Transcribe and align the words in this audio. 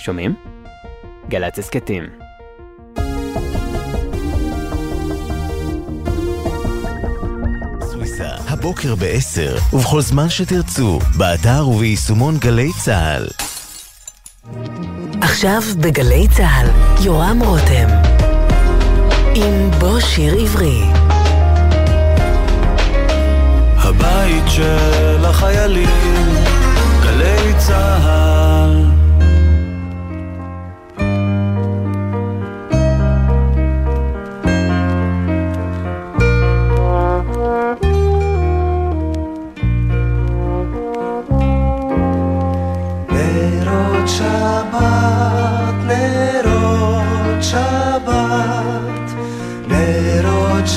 שומעים? 0.00 0.34
גל"צ 1.28 1.58
הסכתים. 1.58 2.04
סוויסה, 7.82 8.28
הבוקר 8.48 8.94
ב-10, 8.94 9.74
ובכל 9.74 10.00
זמן 10.00 10.28
שתרצו, 10.28 10.98
באתר 11.16 11.68
וביישומון 11.68 12.38
גלי 12.38 12.70
צה"ל. 12.84 13.26
עכשיו 15.22 15.62
בגלי 15.80 16.26
צה"ל, 16.36 16.66
יורם 17.04 17.40
רותם. 17.44 17.88
עם 19.34 19.70
בוא 19.78 20.00
שיר 20.00 20.34
עברי. 20.40 20.82
הבית 23.76 24.44
של 24.48 25.24
החיילים, 25.24 25.88
גלי 27.02 27.54
צה"ל. 27.58 28.29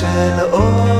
של 0.04 0.40
אור 0.52 0.93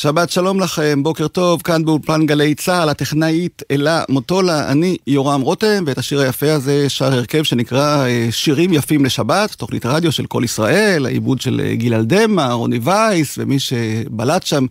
שבת 0.00 0.30
שלום 0.30 0.60
לכם, 0.60 1.02
בוקר 1.02 1.28
טוב, 1.28 1.62
כאן 1.62 1.84
באולפן 1.84 2.26
גלי 2.26 2.54
צה"ל, 2.54 2.88
הטכנאית 2.88 3.62
אלה 3.70 4.02
מוטולה, 4.08 4.72
אני 4.72 4.96
יורם 5.06 5.40
רותם, 5.40 5.84
ואת 5.86 5.98
השיר 5.98 6.20
היפה 6.20 6.52
הזה 6.52 6.88
שר 6.88 7.12
הרכב 7.12 7.42
שנקרא 7.42 8.06
אה, 8.06 8.28
שירים 8.30 8.72
יפים 8.72 9.04
לשבת, 9.04 9.52
תוכנית 9.52 9.86
רדיו 9.86 10.12
של 10.12 10.26
כל 10.26 10.42
ישראל, 10.44 11.06
העיבוד 11.06 11.40
של 11.40 11.60
אה, 11.64 11.74
גיל 11.74 11.94
אלדמה, 11.94 12.52
רוני 12.52 12.78
וייס, 12.82 13.38
ומי 13.38 13.58
שבלט 13.58 14.46
שם 14.46 14.66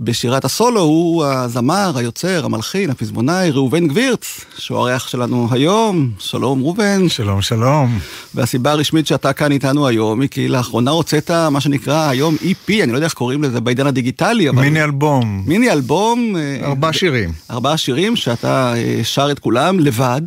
בשירת 0.00 0.44
הסולו 0.44 0.80
הוא 0.80 1.24
הזמר, 1.24 1.92
היוצר, 1.94 2.44
המלחין, 2.44 2.90
הפזמונאי, 2.90 3.50
ראובן 3.50 3.88
גבירץ, 3.88 4.40
שהוא 4.58 4.78
האורח 4.78 5.08
שלנו 5.08 5.48
היום, 5.50 6.10
שלום 6.18 6.62
ראובן. 6.62 7.08
שלום, 7.08 7.42
שלום. 7.42 7.98
והסיבה 8.34 8.72
הרשמית 8.72 9.06
שאתה 9.06 9.32
כאן 9.32 9.52
איתנו 9.52 9.86
היום 9.86 10.20
היא 10.20 10.28
כי 10.28 10.48
לאחרונה 10.48 10.90
הוצאת 10.90 11.30
מה 11.30 11.60
שנקרא 11.60 12.08
היום 12.08 12.36
EP, 12.42 12.72
אני 12.82 12.92
לא 12.92 12.96
יודע 12.96 13.06
איך 13.06 13.14
קוראים 13.14 13.42
לזה 13.42 13.60
בעידן 13.60 13.86
הדיגיטלי, 13.86 14.48
אבל... 14.48 14.65
מיני 14.66 14.84
אלבום, 14.84 15.42
מיני 15.46 15.70
אלבום. 15.70 16.36
אה, 16.36 16.58
ארבעה 16.62 16.92
שירים. 16.92 17.32
ארבעה 17.50 17.76
שירים 17.76 18.16
שאתה 18.16 18.74
אה, 18.76 19.04
שר 19.04 19.28
את 19.30 19.38
כולם 19.38 19.80
לבד. 19.80 20.20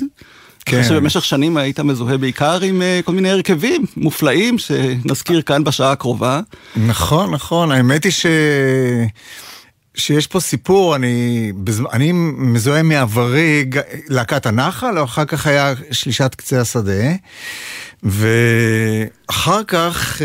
כן. 0.65 0.83
שבמשך 0.83 1.25
שנים 1.25 1.57
היית 1.57 1.79
מזוהה 1.79 2.17
בעיקר 2.17 2.61
עם 2.61 2.81
אה, 2.81 2.99
כל 3.05 3.11
מיני 3.11 3.29
הרכבים 3.29 3.85
מופלאים 3.97 4.57
שנזכיר 4.57 5.41
כאן 5.41 5.63
בשעה 5.63 5.91
הקרובה. 5.91 6.39
נכון, 6.75 7.31
נכון, 7.31 7.71
האמת 7.71 8.03
היא 8.03 8.11
ש... 8.11 8.25
שיש 9.95 10.27
פה 10.27 10.39
סיפור, 10.39 10.95
אני. 10.95 11.51
אני 11.93 12.11
מזוהה 12.37 12.83
מעברי 12.83 13.65
להקת 14.07 14.45
הנחל, 14.45 14.99
או 14.99 15.03
אחר 15.03 15.25
כך 15.25 15.47
היה 15.47 15.73
שלישת 15.91 16.35
קצה 16.35 16.61
השדה, 16.61 17.11
ואחר 18.03 19.63
כך 19.63 20.21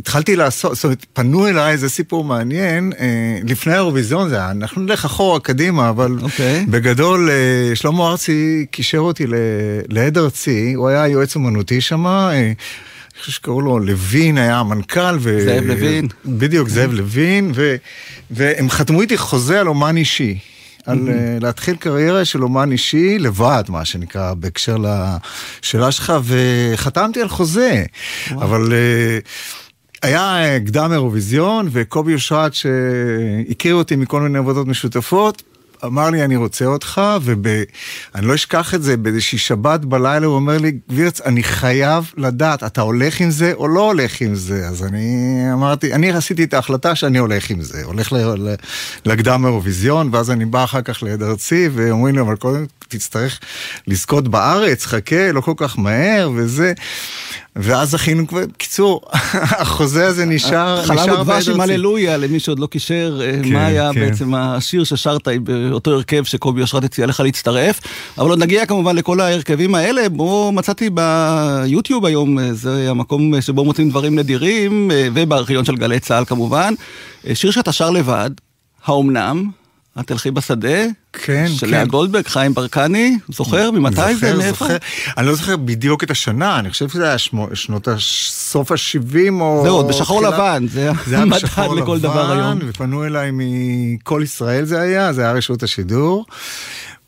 התחלתי 0.00 0.36
לעשות, 0.36 0.74
זאת 0.74 0.84
אומרת, 0.84 1.06
פנו 1.12 1.48
אליי, 1.48 1.76
זה 1.76 1.88
סיפור 1.88 2.24
מעניין, 2.24 2.92
אה, 2.98 3.38
לפני 3.44 3.72
האירוויזיון 3.72 4.28
זה 4.28 4.36
היה, 4.36 4.50
אנחנו 4.50 4.82
נלך 4.82 5.04
אחורה, 5.04 5.40
קדימה, 5.40 5.88
אבל 5.88 6.16
אוקיי. 6.22 6.66
בגדול, 6.68 7.30
אה, 7.30 7.76
שלמה 7.76 8.10
ארצי 8.10 8.66
קישר 8.70 8.98
אותי 8.98 9.24
לעד 9.88 10.18
ארצי, 10.18 10.72
הוא 10.72 10.88
היה 10.88 11.08
יועץ 11.08 11.36
אומנותי 11.36 11.80
שם, 11.80 12.06
אה, 12.06 12.30
אני 12.30 12.54
חושב 13.20 13.32
שקראו 13.32 13.60
לו 13.60 13.78
לוין, 13.78 14.38
היה 14.38 14.58
המנכ"ל. 14.58 15.16
ו... 15.20 15.40
זאב 15.44 15.64
לוין. 15.64 16.08
בדיוק, 16.26 16.68
זאב 16.68 16.92
לוין, 16.92 17.52
ו... 17.54 17.76
והם 18.30 18.70
חתמו 18.70 19.00
איתי 19.00 19.16
חוזה 19.16 19.60
על 19.60 19.68
אומן 19.68 19.96
אישי. 19.96 20.38
על 20.86 20.98
uh, 20.98 21.44
להתחיל 21.44 21.76
קריירה 21.76 22.24
של 22.24 22.42
אומן 22.42 22.72
אישי 22.72 23.18
לבד, 23.18 23.64
מה 23.68 23.84
שנקרא, 23.84 24.34
בהקשר 24.34 24.76
לשאלה 24.76 25.92
שלך, 25.92 26.12
וחתמתי 26.24 27.22
על 27.22 27.28
חוזה. 27.28 27.84
אבל 28.30 28.66
uh, 28.66 29.28
היה 30.02 30.42
אה, 30.42 30.60
קדם 30.66 30.92
אירוויזיון, 30.92 31.68
וקובי 31.72 32.14
אושרת, 32.14 32.54
שהכיר 32.54 33.74
אותי 33.74 33.96
מכל 33.96 34.20
מיני 34.20 34.38
עבודות 34.38 34.66
משותפות, 34.66 35.42
אמר 35.84 36.10
לי, 36.10 36.24
אני 36.24 36.36
רוצה 36.36 36.64
אותך, 36.64 37.00
ואני 37.22 38.26
לא 38.26 38.34
אשכח 38.34 38.74
את 38.74 38.82
זה, 38.82 38.96
באיזושהי 38.96 39.38
שבת 39.38 39.80
בלילה 39.80 40.26
הוא 40.26 40.34
אומר 40.34 40.58
לי, 40.58 40.72
גבירץ, 40.90 41.20
אני 41.20 41.42
חייב 41.42 42.12
לדעת, 42.16 42.62
אתה 42.62 42.80
הולך 42.80 43.20
עם 43.20 43.30
זה 43.30 43.52
או 43.54 43.68
לא 43.68 43.86
הולך 43.86 44.20
עם 44.20 44.34
זה? 44.34 44.66
אז 44.68 44.84
אני 44.84 45.38
אמרתי, 45.52 45.92
אני 45.92 46.12
עשיתי 46.12 46.44
את 46.44 46.54
ההחלטה 46.54 46.94
שאני 46.94 47.18
הולך 47.18 47.50
עם 47.50 47.62
זה, 47.62 47.84
הולך 47.84 48.12
לקדם 49.04 49.46
אירוויזיון, 49.46 50.08
ואז 50.12 50.30
אני 50.30 50.44
בא 50.44 50.64
אחר 50.64 50.82
כך 50.82 51.02
לעד 51.02 51.22
ארצי, 51.22 51.68
ואומרים 51.72 52.14
לי, 52.14 52.20
אבל 52.20 52.36
קודם 52.36 52.66
תצטרך 52.88 53.40
לזכות 53.86 54.28
בארץ, 54.28 54.86
חכה, 54.86 55.32
לא 55.32 55.40
כל 55.40 55.54
כך 55.56 55.78
מהר, 55.78 56.30
וזה. 56.34 56.72
ואז 57.56 57.90
זכינו 57.90 58.26
כבר, 58.26 58.46
בקיצור, 58.46 59.00
החוזה 59.62 60.06
הזה 60.06 60.24
נשאר, 60.24 60.82
נשאר 60.82 60.96
חלב 60.96 61.20
ודבש 61.20 61.48
עם 61.48 61.60
הללויה, 61.60 62.16
למי 62.16 62.40
שעוד 62.40 62.58
לא 62.58 62.66
קישר, 62.66 63.20
אה, 63.24 63.42
כן, 63.42 63.52
מה 63.52 63.66
היה 63.66 63.90
כן. 63.94 64.00
בעצם 64.00 64.34
השיר 64.34 64.84
ששרת 64.84 65.28
באותו 65.70 65.90
הרכב 65.90 66.24
שקובי 66.24 66.62
אושרת 66.62 66.84
הציע 66.84 67.06
לך 67.06 67.20
להצטרף. 67.20 67.80
אבל 68.18 68.30
עוד 68.30 68.38
נגיע 68.38 68.66
כמובן 68.66 68.96
לכל 68.96 69.20
ההרכבים 69.20 69.74
האלה, 69.74 70.08
בו 70.08 70.52
מצאתי 70.52 70.90
ביוטיוב 70.90 72.06
היום, 72.06 72.38
אה, 72.38 72.54
זה 72.54 72.90
המקום 72.90 73.40
שבו 73.40 73.64
מוצאים 73.64 73.90
דברים 73.90 74.18
נדירים, 74.18 74.90
אה, 74.90 75.08
ובארכיון 75.14 75.64
של 75.64 75.76
גלי 75.76 76.00
צה"ל 76.00 76.24
כמובן. 76.24 76.74
שיר 77.34 77.50
שאתה 77.50 77.72
שר 77.72 77.90
לבד, 77.90 78.30
האומנם? 78.84 79.50
את 80.00 80.06
תלכי 80.06 80.30
בשדה, 80.30 80.84
כן, 81.12 81.46
של 81.48 81.66
כן. 81.66 81.72
לאה 81.72 81.84
גולדברג, 81.84 82.26
חיים 82.26 82.54
ברקני, 82.54 83.18
זוכר? 83.28 83.70
ממתי 83.70 83.96
זוכר, 83.96 84.14
זה? 84.14 84.34
מאיפה? 84.34 84.64
זוכר. 84.64 84.76
אני 85.18 85.26
לא 85.26 85.34
זוכר 85.34 85.56
בדיוק 85.56 86.04
את 86.04 86.10
השנה, 86.10 86.58
אני 86.58 86.70
חושב 86.70 86.88
שזה 86.88 87.04
היה 87.08 87.18
שמו, 87.18 87.48
שנות 87.54 87.88
סוף 87.98 88.72
ה-70 88.72 89.40
או... 89.40 89.60
זה 89.62 89.68
עוד 89.68 89.88
בשחור 89.88 90.20
תחילה... 90.22 90.36
לבן, 90.36 90.66
זה 90.68 90.90
היה 91.16 91.24
מדד 91.24 91.42
לכל 91.76 91.98
דבר 91.98 92.32
היום. 92.32 92.58
ופנו 92.68 93.04
אליי 93.04 93.30
מכל 93.32 94.20
ישראל 94.24 94.64
זה 94.64 94.80
היה, 94.80 95.12
זה 95.12 95.22
היה 95.22 95.32
רשות 95.32 95.62
השידור. 95.62 96.24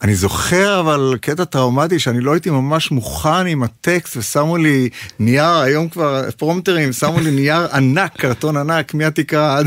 אני 0.03 0.15
זוכר 0.15 0.81
אבל 0.81 1.17
קטע 1.21 1.45
טראומטי 1.45 1.99
שאני 1.99 2.21
לא 2.21 2.33
הייתי 2.33 2.51
ממש 2.51 2.91
מוכן 2.91 3.47
עם 3.47 3.63
הטקסט 3.63 4.17
ושמו 4.17 4.57
לי 4.57 4.89
נייר, 5.19 5.57
היום 5.57 5.89
כבר 5.89 6.31
פרומטרים, 6.37 6.93
שמו 6.93 7.21
לי 7.21 7.31
נייר 7.31 7.67
ענק, 7.73 8.13
קרטון 8.17 8.57
ענק, 8.57 8.95
מהתקרה 8.95 9.59
עד 9.59 9.67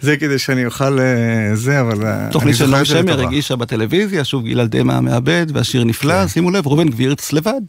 זה 0.00 0.16
כדי 0.16 0.38
שאני 0.38 0.66
אוכל 0.66 0.98
אה, 0.98 1.56
זה, 1.56 1.80
אבל... 1.80 2.06
אה, 2.06 2.28
תוכנית 2.30 2.56
של 2.56 2.66
נועם 2.66 2.84
שמר 2.84 3.20
הגישה 3.20 3.56
בטלוויזיה, 3.56 4.24
שוב 4.24 4.44
גיל 4.44 4.66
דמה 4.66 4.96
המעבד 4.96 5.46
והשיר 5.54 5.84
נפלא, 5.84 6.20
כן. 6.22 6.28
שימו 6.28 6.50
לב, 6.50 6.66
ראובן 6.66 6.88
גבירץ 6.88 7.32
לבד. 7.32 7.62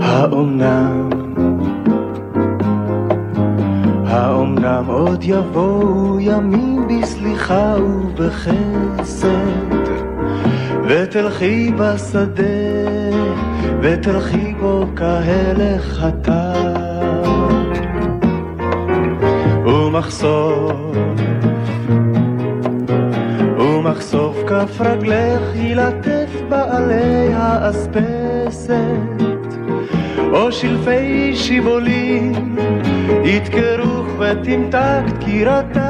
האומנם 0.00 1.19
האומנם 4.10 4.84
עוד 4.86 5.20
יבואו 5.22 6.20
ימים 6.20 6.88
בסליחה 6.88 7.74
ובחסד? 7.78 9.30
ותלכי 10.88 11.72
בשדה 11.78 12.44
ותלכי 13.82 14.54
בו 14.60 14.86
כהלך 14.96 16.02
הטר 16.02 17.22
ומחשוף 19.66 20.72
ומחשוף 23.58 24.36
כף 24.46 24.80
רגלך 24.80 25.56
ילטף 25.56 26.30
בעלי 26.48 27.34
האספסת 27.34 29.29
או 30.32 30.52
שלפי 30.52 31.36
שיבולים 31.36 32.56
ידקרוך 33.24 34.06
ותמתק 34.18 35.02
דקירתם. 35.06 35.80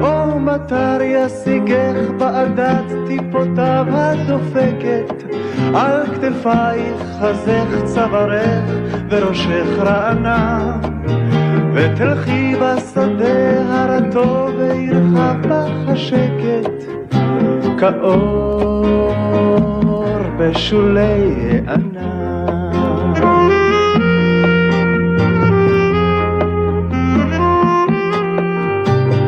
או 0.00 0.40
מטר 0.40 0.98
ישיגך 1.02 2.10
בעדת 2.18 2.84
טיפותיו 3.06 3.86
הדופקת 3.88 5.22
על 5.74 6.06
כתפייך 6.06 7.02
חזך 7.20 7.84
צווארך 7.84 8.70
וראשך 9.10 9.66
רענן 9.78 10.80
ותלכי 11.74 12.54
בשדה 12.54 13.62
הרטוב 13.68 14.50
וירחב 14.58 15.36
בך 15.48 15.88
השקט 15.88 16.84
כאור 17.78 19.81
בשולי 20.38 21.60
ענן. 21.68 22.02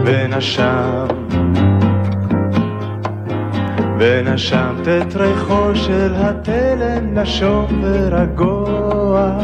ונשם, 0.05 1.07
ונשמת 3.99 4.89
את 4.89 5.17
ריחו 5.17 5.75
של 5.75 6.13
התלם 6.17 7.19
נשום 7.19 7.67
ורגוע, 7.83 9.39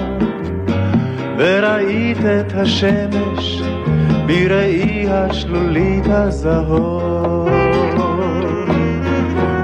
וראית 1.38 2.18
את 2.18 2.52
השמש 2.54 3.62
בראי 4.26 5.06
השלולית 5.10 6.04
הזהור. 6.06 7.48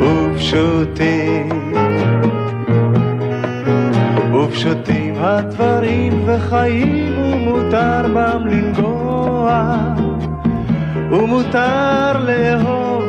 ופשוטים 0.01 1.66
ופשוטים 4.47 5.15
הדברים 5.19 6.23
וחיים 6.27 7.19
ומותר 7.19 8.03
בם 8.15 8.47
לנגוע. 8.47 9.77
ומותר 11.11 12.25
לאהוב 12.27 13.05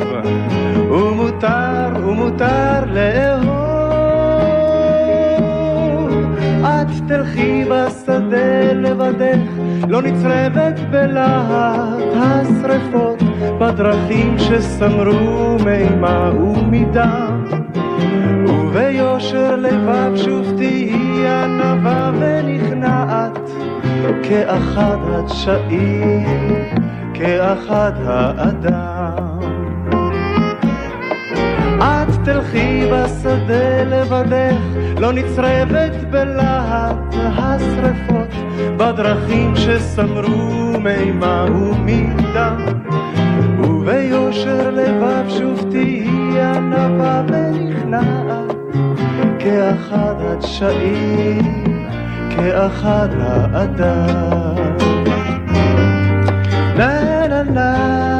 ומותר 0.92 1.90
ומותר 2.08 2.84
לאהוב. 2.86 3.68
את 6.64 6.88
תלכי 7.08 7.66
בשדה 7.66 8.74
לבדך 8.74 9.52
לא 9.88 10.02
נצרבת 10.02 10.80
בלהט 10.92 12.14
השרפות 12.16 13.24
בדרכים 13.60 14.40
שסמרו 14.40 15.58
מימה 15.66 16.32
ומדם 16.34 17.44
וביושר 18.48 19.56
לבב 19.56 20.12
שוב 20.16 20.57
ענווה 21.88 22.12
ונכנעת 22.20 23.50
כאחד 24.24 24.98
הדשאים, 25.04 26.26
כאחד 27.14 27.92
האדם. 28.06 29.40
את 31.80 32.08
תלכי 32.24 32.82
בשדה 32.92 33.84
לבדך, 33.84 34.58
לא 35.00 35.14
נצרבת 35.14 35.96
בלהט 36.10 37.16
השרפות, 37.16 38.34
בדרכים 38.78 39.56
שסמרו 39.56 40.80
מימה 40.80 41.46
ומדם. 41.52 42.66
וביושר 43.60 44.72
לבב 44.72 45.30
שוב 45.30 45.66
תהי 45.72 46.42
ענווה 46.42 47.24
ונכנעת 47.28 48.58
כאחד 49.40 50.16
הדשאים, 50.20 51.67
כאחד 52.38 53.10
האדם. 53.20 54.56
נה 56.78 57.28
נה 57.28 57.44
נה 57.44 58.17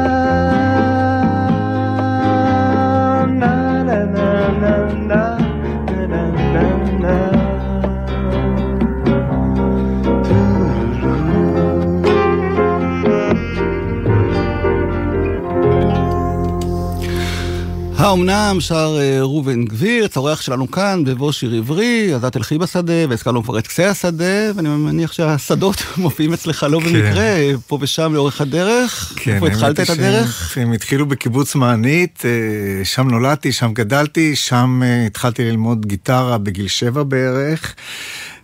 האומנם 17.98 18.56
שר 18.60 18.96
אה, 19.00 19.20
ראובן 19.20 19.64
גבירץ, 19.64 20.16
האורח 20.16 20.40
שלנו 20.40 20.70
כאן 20.70 21.04
בבוא 21.04 21.32
שיר 21.32 21.54
עברי, 21.54 22.14
אז 22.14 22.24
את 22.24 22.32
תלכי 22.32 22.58
בשדה, 22.58 23.08
והזכרנו 23.08 23.42
כבר 23.42 23.58
את 23.58 23.66
קצה 23.66 23.90
השדה, 23.90 24.52
ואני 24.54 24.68
מניח 24.68 25.12
שהשדות 25.12 25.82
מופיעים 25.96 26.32
אצלך 26.32 26.66
לא 26.70 26.80
כן. 26.80 26.86
במקרה, 26.86 27.36
פה 27.66 27.78
ושם 27.80 28.14
לאורך 28.14 28.40
הדרך. 28.40 29.12
כן, 29.16 29.34
איפה 29.34 29.46
התחלת 29.46 29.80
את 29.80 29.90
הדרך? 29.90 30.58
הם 30.58 30.72
התחילו 30.72 31.06
בקיבוץ 31.06 31.54
מענית, 31.54 32.22
אה, 32.24 32.84
שם 32.84 33.08
נולדתי, 33.08 33.52
שם 33.52 33.72
גדלתי, 33.72 34.36
שם 34.36 34.80
אה, 34.84 35.06
התחלתי 35.06 35.44
ללמוד 35.44 35.86
גיטרה 35.86 36.38
בגיל 36.38 36.68
שבע 36.68 37.02
בערך. 37.02 37.74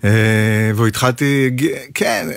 אה, 0.04 0.10
והתחלתי, 0.74 1.50
כן, 1.94 2.28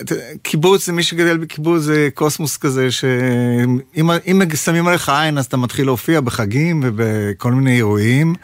קיבוץ, 0.41 0.89
מי 0.89 1.03
שגדל 1.03 1.37
בקיבוץ 1.37 1.81
זה 1.81 2.09
קוסמוס 2.13 2.57
כזה, 2.57 2.91
שאם 2.91 4.09
שמים 4.55 4.87
עליך 4.87 5.09
עין 5.09 5.37
אז 5.37 5.45
אתה 5.45 5.57
מתחיל 5.57 5.85
להופיע 5.85 6.21
בחגים 6.21 6.81
ובכל 6.83 7.51
מיני 7.51 7.75
אירועים. 7.75 8.35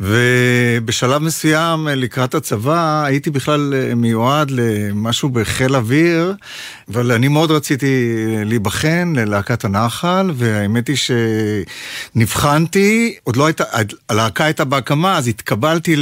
ובשלב 0.00 1.22
מסוים 1.22 1.88
לקראת 1.88 2.34
הצבא 2.34 3.04
הייתי 3.04 3.30
בכלל 3.30 3.74
מיועד 3.96 4.50
למשהו 4.50 5.28
בחיל 5.28 5.76
אוויר, 5.76 6.34
אבל 6.88 7.12
אני 7.12 7.28
מאוד 7.28 7.50
רציתי 7.50 8.14
להיבחן 8.44 9.12
ללהקת 9.16 9.64
הנחל, 9.64 10.30
והאמת 10.34 10.88
היא 10.88 10.96
שנבחנתי, 12.14 13.16
עוד 13.24 13.36
לא 13.36 13.46
הייתה, 13.46 13.64
הלהקה 14.08 14.44
הייתה 14.44 14.64
בהקמה, 14.64 15.18
אז 15.18 15.28
התקבלתי 15.28 15.96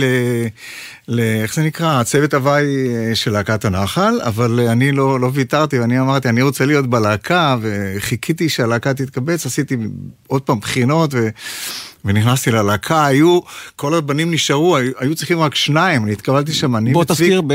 ל... 1.09 1.15
ל... 1.17 1.21
איך 1.43 1.55
זה 1.55 1.63
נקרא? 1.63 2.03
צוות 2.03 2.35
הוואי 2.35 2.65
של 3.15 3.31
להקת 3.31 3.65
הנחל, 3.65 4.21
אבל 4.23 4.61
אני 4.61 4.93
לא, 4.93 5.21
לא 5.21 5.31
ויתרתי, 5.33 5.79
ואני 5.79 6.01
אמרתי, 6.01 6.29
אני 6.29 6.43
רוצה 6.43 6.67
להיות 6.67 6.87
בלהקה, 6.87 7.57
וחיכיתי 7.61 8.49
שהלהקה 8.49 8.95
תתקבץ, 8.95 9.47
עשיתי 9.47 9.77
עוד 10.27 10.43
פעם 10.43 10.61
בחינות, 10.61 11.15
ו... 11.15 11.29
ונכנסתי 12.07 12.51
ללהקה, 12.51 13.07
היו, 13.07 13.41
כל 13.77 13.95
הבנים 13.95 14.31
נשארו, 14.31 14.77
היו, 14.77 14.93
היו 14.99 15.15
צריכים 15.15 15.41
רק 15.41 15.55
שניים, 15.55 16.05
אני 16.05 16.13
התקבלתי 16.13 16.53
שם, 16.53 16.77
אני 16.77 16.93
בוא 16.93 17.05
תזכיר 17.05 17.43
ב... 17.47 17.53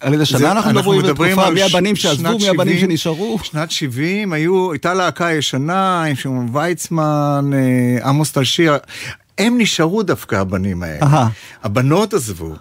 על 0.00 0.12
איזה 0.12 0.26
שנה 0.26 0.52
אנחנו 0.52 0.70
מדברים 0.70 1.02
בתקופה, 1.02 1.50
מי 1.50 1.62
הבנים 1.62 1.96
שעזבו, 1.96 2.38
מי 2.38 2.48
הבנים 2.48 2.78
שנשארו. 2.78 3.38
שנת 3.42 3.70
70, 3.70 4.32
היו, 4.32 4.72
הייתה 4.72 4.94
להקה 4.94 5.32
ישנה, 5.32 6.04
עם 6.04 6.16
שם 6.16 6.54
ויצמן, 6.54 7.50
אה, 7.54 8.08
עמוס 8.08 8.32
טלשיר, 8.32 8.76
הם 9.40 9.54
נשארו 9.58 10.02
דווקא 10.02 10.36
הבנים 10.36 10.82
האלה. 10.82 11.00
Aha. 11.00 11.28
הבנות 11.62 12.14
עזבו, 12.14 12.54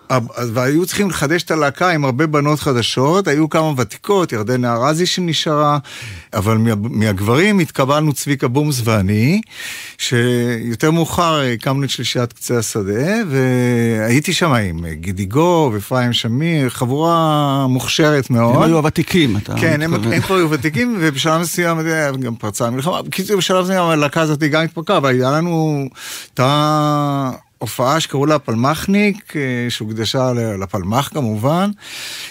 והיו 0.54 0.86
צריכים 0.86 1.10
לחדש 1.10 1.44
את 1.44 1.52
הלהקה 1.52 1.90
עם 1.90 2.06
הרבה 2.06 2.28
בנות 2.28 2.60
חדשות, 2.60 3.28
היו 3.28 3.50
כמה 3.50 3.74
ותיקות, 3.78 4.32
ירדנה 4.32 4.74
ארזי 4.74 5.06
שנשארה, 5.06 5.78
אבל 6.34 6.58
מהגברים 6.80 7.60
התקבלנו 7.60 8.14
צביקה 8.14 8.48
בומס 8.48 8.82
ואני, 8.84 9.42
שיותר 9.98 10.92
מאוחר 10.92 11.42
הקמנו 11.54 11.84
את 11.84 11.90
שלישיית 11.90 12.34
קצה 12.34 12.58
השדה, 12.58 13.14
והייתי 13.30 14.34
שם 14.34 14.52
עם 14.52 14.86
גידיגו 14.94 15.72
ואפרים 15.74 16.14
שמיר, 16.14 16.70
חבורה 16.70 17.68
מוכשרת 17.68 18.30
מאוד. 18.30 18.56
הם 18.56 18.62
היו 18.62 18.78
הוותיקים, 18.78 19.38
אתה 19.38 19.54
כן, 19.58 19.82
הם, 19.82 19.94
הם 19.94 20.22
כבר 20.22 20.36
היו 20.36 20.50
ותיקים, 20.50 20.98
ובשלב 21.00 21.42
מסוים 21.42 21.78
גם 22.20 22.36
פרצה 22.36 22.68
המלחמה. 22.68 23.02
בקיצור, 23.02 23.38
בשלב 23.38 23.64
מסוים 23.64 23.84
הלהקה 23.84 24.22
הזאת 24.22 24.40
גם 24.40 24.64
התפרקה, 24.64 25.00
והיה 25.04 25.32
לנו... 25.32 25.90
הופעה 27.58 28.00
שקראו 28.00 28.26
לה 28.26 28.40
פלמחניק, 28.40 29.36
אה, 29.36 29.42
שהוקדשה 29.70 30.32
לפלמח 30.34 31.10
כמובן, 31.14 31.70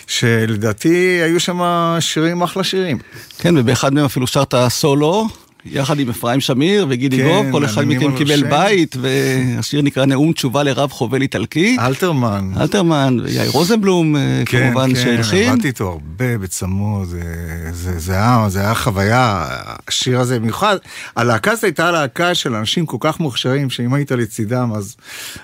שלדעתי 0.07 1.21
היו 1.25 1.41
שם 1.41 1.61
שירים 2.01 2.43
אחלה 2.43 2.65
שירים. 2.65 2.99
כן, 3.39 3.59
ובאחד 3.59 3.95
מהם 3.95 4.05
אפילו 4.05 4.27
שרת 4.27 4.55
סולו. 4.69 5.29
יחד 5.71 6.01
עם 6.01 6.09
אפרים 6.09 6.41
שמיר 6.41 6.87
וגידי 6.89 7.17
כן, 7.19 7.25
גוב, 7.25 7.47
כל 7.51 7.65
אחד 7.65 7.85
מכם 7.85 8.17
קיבל 8.17 8.37
שם. 8.37 8.51
בית, 8.51 8.97
והשיר 9.01 9.83
נקרא 9.83 10.05
נאום 10.05 10.33
תשובה 10.33 10.63
לרב 10.63 10.91
חובל 10.91 11.23
איטלקי. 11.23 11.77
אלתרמן. 11.81 12.51
אלתרמן, 12.61 13.17
ויאיר 13.25 13.51
רוזנבלום 13.51 14.17
אה, 14.17 14.43
כן, 14.47 14.65
כמובן 14.65 14.95
כן, 14.95 15.03
שהלחין. 15.03 15.45
כן, 15.45 15.53
עבדתי 15.53 15.69
איתו 15.69 15.89
הרבה 15.89 16.39
בצמוד, 16.39 17.09
זה, 17.09 17.21
זה, 17.73 17.99
זה, 17.99 18.13
היה, 18.13 18.47
זה 18.49 18.61
היה 18.61 18.75
חוויה, 18.75 19.47
השיר 19.89 20.21
הזה 20.21 20.39
במיוחד. 20.39 20.77
הלהקה 21.17 21.51
הזאת 21.51 21.65
הייתה 21.65 21.91
להקה 21.91 22.35
של 22.35 22.55
אנשים 22.55 22.87
כל 22.87 22.97
כך 23.01 23.21
מוכשרים, 23.21 23.71
שאם 23.71 23.95
היית 23.95 24.13
לצידם, 24.13 24.73
אז, 24.77 24.97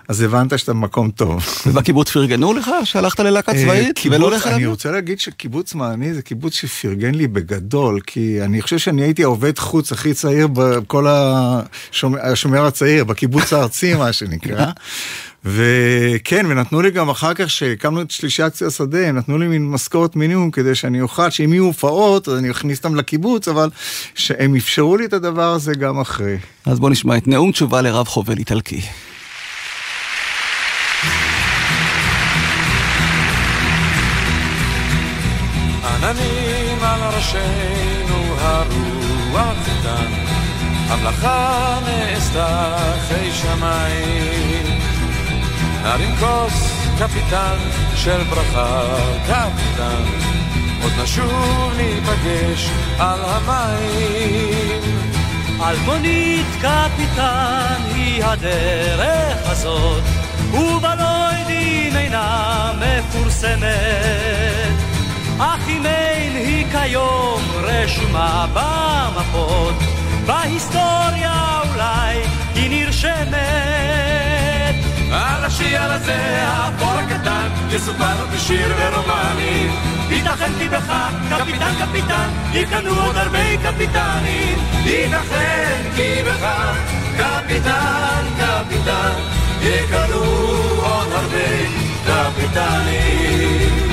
אז 0.08 0.20
הבנת 0.20 0.58
שאתה 0.58 0.72
במקום 0.72 1.10
טוב. 1.10 1.46
ובקיבוץ 1.66 2.10
פרגנו 2.10 2.52
לך 2.52 2.70
שהלכת 2.84 3.20
ללהקה 3.20 3.52
אה, 3.52 3.62
צבאית? 3.62 3.98
קיבוץ, 3.98 4.46
אני 4.46 4.66
רוצה 4.66 4.90
להגיד 4.90 5.20
שקיבוץ 5.20 5.74
מעני 5.74 6.14
זה 6.14 6.22
קיבוץ 6.22 6.54
שפרגן 6.54 7.14
לי 7.14 7.26
בגדול, 7.26 8.00
כי 8.06 8.42
אני 8.42 8.62
חושב 8.62 8.78
שאני 8.78 9.02
הייתי 9.02 9.22
עובד 9.22 9.58
חוץ 9.58 9.92
הכי 9.92 10.13
צעיר 10.14 10.46
בכל 10.52 11.06
השומר, 11.08 12.18
השומר 12.22 12.66
הצעיר, 12.66 13.04
בקיבוץ 13.04 13.52
הארצי, 13.52 13.94
מה 13.94 14.12
שנקרא. 14.12 14.66
וכן, 15.44 16.46
ונתנו 16.48 16.82
לי 16.82 16.90
גם 16.90 17.08
אחר 17.08 17.34
כך, 17.34 17.50
שהקמנו 17.50 18.02
את 18.02 18.10
שלישיית 18.10 18.62
השדה, 18.62 19.08
הם 19.08 19.16
נתנו 19.16 19.38
לי 19.38 19.46
מין 19.46 19.70
משכורת 19.70 20.16
מינימום 20.16 20.50
כדי 20.50 20.74
שאני 20.74 21.00
אוכל, 21.00 21.30
שאם 21.30 21.52
יהיו 21.52 21.64
הופעות, 21.64 22.28
אז 22.28 22.38
אני 22.38 22.50
אכניס 22.50 22.78
אותם 22.78 22.94
לקיבוץ, 22.94 23.48
אבל 23.48 23.70
שהם 24.14 24.56
אפשרו 24.56 24.96
לי 24.96 25.04
את 25.04 25.12
הדבר 25.12 25.52
הזה 25.52 25.74
גם 25.74 26.00
אחרי. 26.00 26.38
אז 26.66 26.80
בוא 26.80 26.90
נשמע 26.90 27.16
את 27.16 27.28
נאום 27.28 27.52
תשובה 27.52 27.82
לרב 27.82 28.08
חובל 28.08 28.38
איטלקי. 28.38 28.80
עננים 35.84 36.78
על 36.82 37.00
ראשינו 37.00 37.63
המלאכה 40.88 41.78
נעשתה 41.86 42.76
אחרי 42.76 43.32
שמיים. 43.32 44.66
נרים 45.82 46.16
כוס 46.16 46.72
קפיטן 46.98 47.56
של 47.94 48.22
ברכה, 48.22 48.96
קפיטן, 49.26 50.02
עוד 50.82 50.92
נשוב 51.02 51.72
ניפגש 51.76 52.70
על 52.98 53.20
המים. 53.24 54.82
אלמונית 55.60 56.46
קפיטן 56.60 57.82
היא 57.94 58.24
הדרך 58.24 59.50
הזאת, 59.50 60.02
ובלוידים 60.50 61.96
אינה 61.96 62.72
מפורסמת. 62.78 63.74
אך 65.38 65.68
אם 65.68 65.86
אין 65.86 66.36
היא 66.36 66.66
כיום 66.72 67.42
רשומה 67.62 68.46
במפות, 68.52 69.93
בהיסטוריה 70.26 71.60
אולי 71.72 72.20
היא 72.54 72.70
נרשמת. 72.70 73.34
על 75.12 75.44
השיר 75.44 75.82
הזה, 75.82 76.42
הבור 76.42 76.92
הקטן, 76.92 77.48
יסופר 77.70 78.20
עוד 78.20 78.30
בשיר 78.30 78.74
ורומנים. 78.78 79.70
ייתכן 80.10 80.52
כי 80.58 80.68
בך, 80.68 80.92
קפיטן 81.30 81.74
קפיטן, 81.80 82.28
יקנו 82.52 83.00
עוד 83.00 83.16
הרבה 83.16 83.56
קפיטנים. 83.56 84.58
ייתכן 84.84 85.82
כי 85.96 86.22
בך, 86.26 86.46
קפיטן 87.16 88.24
קפיטן, 88.38 89.12
יקנו 89.60 90.24
עוד 90.82 91.12
הרבה 91.12 91.48
קפיטנים. 92.06 93.84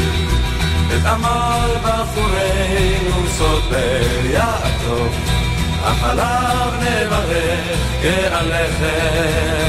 את 0.88 1.06
עמל 1.06 1.70
בחורינו 1.84 3.28
סופר 3.38 4.26
יעקב 4.26 5.41
אך 5.84 6.04
עליו 6.04 6.72
נברך 6.80 7.80
כעליכם. 8.02 9.62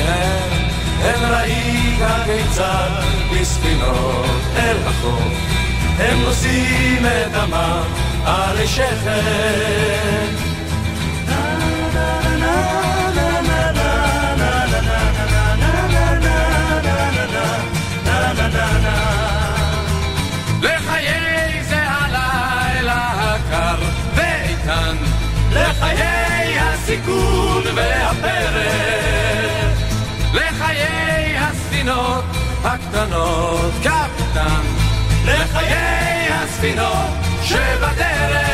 הם 1.03 1.33
ראית 1.33 2.01
כיצד 2.25 2.91
בספינות 3.33 4.27
אל 4.57 4.77
החוף, 4.87 5.33
הם 5.99 6.21
נושאים 6.21 7.07
את 7.07 7.33
דמם 7.33 7.83
על 8.25 8.67
שכם. 8.67 10.52
הסיכון 27.03 27.63
והפרק, 27.75 28.63
לחיי 30.35 31.37
הספינות 31.39 32.25
הקטנות, 32.65 33.73
קפטן, 33.83 34.63
לחיי 35.25 36.29
הספינות 36.31 37.11
שבדרך, 37.43 38.49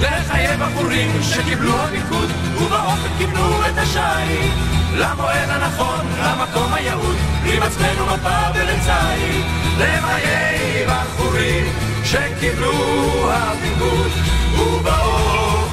לחיי 0.00 0.56
בחורים 0.56 1.22
שקיבלו 1.22 1.78
הפיקוד 1.78 2.30
ובאופן 2.56 3.08
קיבלו 3.18 3.66
את 3.66 3.78
השיט, 3.78 4.52
למועד 4.94 5.48
הנכון, 5.48 6.06
למקום 6.18 6.74
היעוד, 6.74 7.16
עם 7.44 7.62
עצמנו 7.62 8.06
מפה 8.06 8.38
ולצייד, 8.54 9.44
לחיי 9.78 10.86
בחורים 10.86 11.72
שקיבלו 12.04 13.32
הפיקוד 13.32 14.10
ובאופן 14.58 15.71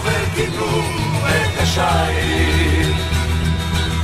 את 1.30 1.62
השיט. 1.62 2.96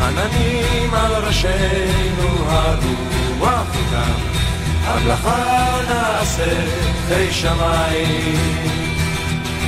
עננים 0.01 0.93
על 0.93 1.13
ראשינו 1.15 2.49
הרוח 2.49 3.67
איתם, 3.75 4.19
המלאכה 4.83 5.81
נעשה 5.89 6.61
חי 7.07 7.31
שמיים. 7.31 8.75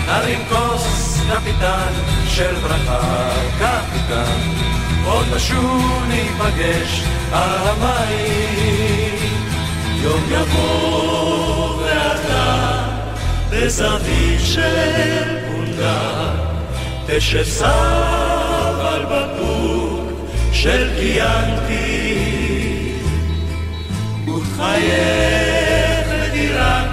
נרים 0.08 0.40
כוס 0.50 1.18
קפיטן 1.30 1.94
של 2.28 2.56
ברכה, 2.56 3.30
קפיטן, 3.60 4.40
עוד 5.06 5.26
נשוב 5.36 6.04
ניפגש 6.08 7.04
על 7.32 7.68
המים. 7.68 9.18
יום 10.04 10.24
יבוא 10.32 11.76
ואתה 11.76 12.84
בזווית 13.50 14.40
של 14.44 15.38
פונדה 15.48 16.57
תשב 17.08 17.64
על 18.80 19.06
בקבוק 19.06 20.10
של 20.54 20.90
קיאנטי 21.00 22.18
ותחייך 24.26 26.08
לדירת 26.12 26.90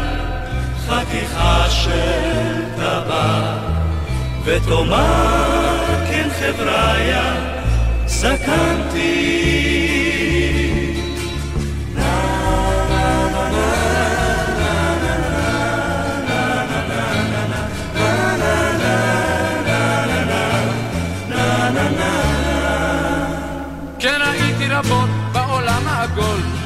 חתיכה 0.86 1.70
של 1.70 2.62
טבק. 2.76 3.64
ותאמר 4.44 5.84
כן 6.10 6.28
חבריה 6.38 7.34
זקנתי 8.06 9.93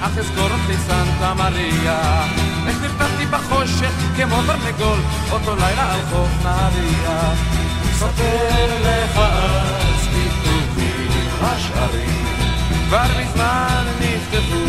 אך 0.08 0.18
אזכור 0.18 0.50
אותי 0.50 0.76
סנטה 0.86 1.34
מריה. 1.34 2.24
איך 2.66 2.76
נרתמתי 2.82 3.26
בחושך 3.26 3.92
כמו 4.16 4.36
תרנגול, 4.46 4.98
אותו 5.30 5.56
לילה 5.56 5.92
על 5.92 6.00
חוף 6.10 6.28
נהריה. 6.42 7.34
ספר 7.92 8.66
לך 8.80 9.18
אז 9.18 10.06
כתובים 10.06 11.10
השערים, 11.42 12.26
כבר 12.88 13.06
מזמן 13.20 13.84
נפתחו 14.00 14.64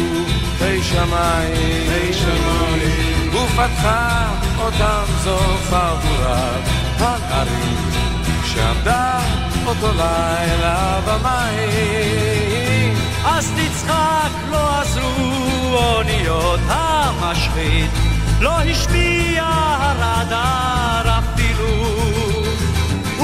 פי 0.59 0.83
שמיים, 0.83 1.89
פי 1.89 2.13
שמיים, 2.13 3.35
ופתחה 3.35 4.33
אותם 4.57 5.03
זו 5.23 5.37
חבורת 5.69 6.63
הנערים, 6.99 7.89
שעמדה 8.45 9.19
אותו 9.65 9.91
לילה 9.91 10.99
במים. 11.05 12.68
אז 13.25 13.51
תצחק, 13.51 14.29
לא 14.51 14.79
עזרו 14.81 15.77
אוניות 15.77 16.59
המשחית, 16.67 17.91
לא 18.39 18.59
השפיע 18.59 19.43
הרדאר 19.79 21.19
אפילו. 21.19 21.69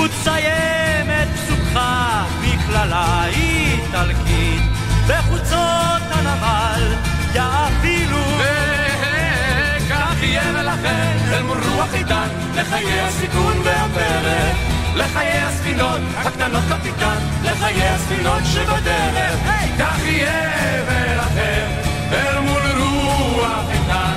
ותסיים 0.03 1.09
את 1.09 1.27
פסוקך 1.35 2.25
מכללה 2.41 3.25
איטלקית, 3.25 4.61
בחוצות 5.07 6.03
הנמל 6.11 6.95
יאפילו. 7.35 8.17
וכך 8.37 10.23
יהיה 10.23 10.43
ולכן, 10.53 11.17
אל 11.33 11.43
מול 11.43 11.57
רוח 11.75 11.93
עידן, 11.93 12.27
לחיי 12.55 13.01
הסיכון 13.01 13.61
והפרק. 13.63 14.84
לחיי 14.95 15.31
הספינות 15.41 16.01
הקטנות 16.17 16.63
קפיטן, 16.69 17.17
לחיי 17.43 17.89
הספינות 17.89 18.41
שבדרך, 18.45 19.39
כך 19.79 19.99
יהיה 20.05 20.83
ולכם, 20.87 21.67
אל 22.11 22.39
מול 22.39 22.61
רוח 22.77 23.65
איתן, 23.71 24.13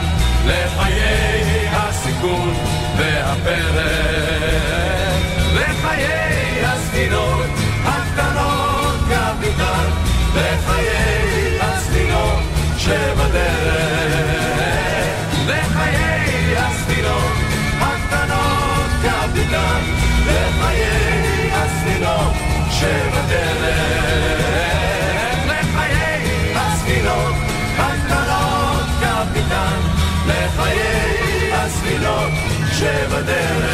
לחיי 0.46 1.68
הסיכון 1.72 2.54
והפרק, 2.96 4.28
לחיי 5.54 6.64
הספינות 6.64 7.46
הקטנות 7.84 8.96
קפיטן, 9.08 9.90
לחיי 10.34 11.58
הספינות 11.60 12.42
שבדרך, 12.78 14.37
שבדרך, 32.78 33.67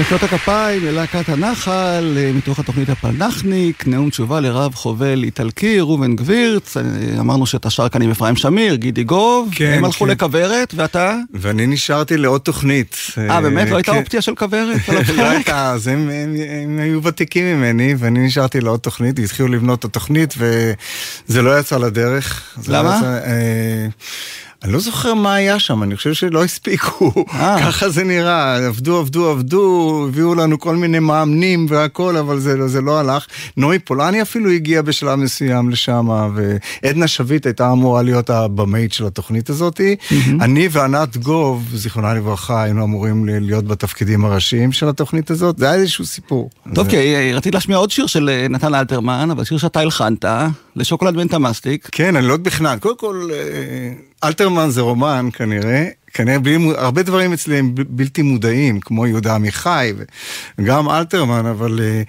מחיאות 0.00 0.22
הכפיים 0.22 0.84
ללהקת 0.84 1.28
הנחל, 1.28 2.14
אה, 2.16 2.32
מתוך 2.32 2.58
התוכנית 2.58 2.88
הפלנחניק, 2.88 3.86
נאום 3.86 4.10
תשובה 4.10 4.40
לרב 4.40 4.74
חובל 4.74 5.24
איטלקי, 5.24 5.80
ראובן 5.80 6.16
גבירץ, 6.16 6.76
אה, 6.76 6.82
אמרנו 7.20 7.46
שאתה 7.46 7.70
שר 7.70 7.88
כאן 7.88 8.02
עם 8.02 8.10
אפרים 8.10 8.36
שמיר, 8.36 8.74
גידי 8.74 9.04
גוב, 9.04 9.48
כן, 9.52 9.74
הם 9.76 9.84
הלכו 9.84 10.04
כן. 10.04 10.10
לכוורת, 10.10 10.74
ואתה? 10.76 11.16
ואני 11.34 11.66
נשארתי 11.66 12.16
לעוד 12.16 12.40
תוכנית. 12.40 12.96
אה, 13.18 13.40
באמת? 13.40 13.70
לא 13.70 13.76
הייתה 13.76 13.92
כן. 13.92 13.98
אופציה 13.98 14.22
של 14.22 14.34
כוורת? 14.34 14.88
לא 14.88 14.98
הפרק? 14.98 15.18
הייתה, 15.18 15.72
אז 15.72 15.88
הם, 15.88 16.10
הם, 16.10 16.34
הם 16.64 16.78
היו 16.80 17.02
ותיקים 17.02 17.56
ממני, 17.56 17.94
ואני 17.98 18.26
נשארתי 18.26 18.60
לעוד 18.60 18.80
תוכנית, 18.80 19.18
והתחילו 19.18 19.48
לבנות 19.48 19.78
את 19.78 19.84
התוכנית, 19.84 20.34
וזה 20.38 21.42
לא 21.42 21.58
יצא 21.58 21.78
לדרך. 21.78 22.54
זה 22.56 22.72
לא 22.72 22.78
למה? 22.78 23.00
אני 24.66 24.74
לא 24.74 24.80
זוכר 24.80 25.14
מה 25.14 25.34
היה 25.34 25.58
שם, 25.58 25.82
אני 25.82 25.96
חושב 25.96 26.14
שלא 26.14 26.44
הספיקו, 26.44 27.12
אה. 27.32 27.56
ככה 27.60 27.88
זה 27.88 28.04
נראה, 28.04 28.66
עבדו, 28.66 28.98
עבדו, 28.98 29.30
עבדו, 29.30 30.04
הביאו 30.08 30.34
לנו 30.34 30.58
כל 30.58 30.76
מיני 30.76 30.98
מאמנים 30.98 31.66
והכל, 31.68 32.16
אבל 32.16 32.38
זה, 32.38 32.68
זה 32.68 32.80
לא 32.80 33.00
הלך. 33.00 33.26
נוי 33.56 33.78
פולני 33.78 34.22
אפילו 34.22 34.50
הגיע 34.50 34.82
בשלב 34.82 35.14
מסוים 35.14 35.70
לשם, 35.70 36.08
ועדנה 36.34 37.08
שביט 37.08 37.46
הייתה 37.46 37.72
אמורה 37.72 38.02
להיות 38.02 38.30
הבמאית 38.30 38.92
של 38.92 39.06
התוכנית 39.06 39.50
הזאת. 39.50 39.80
אני 40.40 40.68
וענת 40.70 41.16
גוב, 41.16 41.68
זיכרונה 41.74 42.14
לברכה, 42.14 42.62
היינו 42.62 42.84
אמורים 42.84 43.24
להיות 43.28 43.64
בתפקידים 43.64 44.24
הראשיים 44.24 44.72
של 44.72 44.88
התוכנית 44.88 45.30
הזאת, 45.30 45.58
זה 45.58 45.70
היה 45.70 45.74
איזשהו 45.74 46.06
סיפור. 46.06 46.50
טוב, 46.74 46.88
כי 46.88 46.96
אה, 46.96 47.30
רציתי 47.34 47.50
להשמיע 47.50 47.76
עוד 47.76 47.90
שיר 47.90 48.06
של 48.06 48.28
אה, 48.28 48.48
נתן 48.48 48.74
אלתרמן, 48.74 49.30
אבל 49.30 49.44
שיר 49.44 49.58
שאתה 49.58 49.80
הלחנת, 49.80 50.24
לשוקולד 50.76 51.16
בן 51.16 51.28
תמאסטיק. 51.28 51.88
כן, 51.92 52.16
אני 52.16 52.26
לא 52.26 52.36
בכנען. 52.36 52.78
קודם 52.78 52.96
כל, 52.96 53.28
אלתרמן 54.26 54.70
זה 54.70 54.80
רומן 54.80 55.28
כנראה. 55.32 55.88
כנראה 56.14 56.38
בלי, 56.38 56.58
הרבה 56.76 57.02
דברים 57.02 57.32
אצלי 57.32 57.58
הם 57.58 57.74
בלתי 57.74 58.22
מודעים, 58.22 58.80
כמו 58.80 59.06
יהודה 59.06 59.34
עמיחי 59.34 59.92
וגם 60.58 60.90
אלתרמן, 60.90 61.46
אבל 61.46 61.80
אה, 61.82 62.02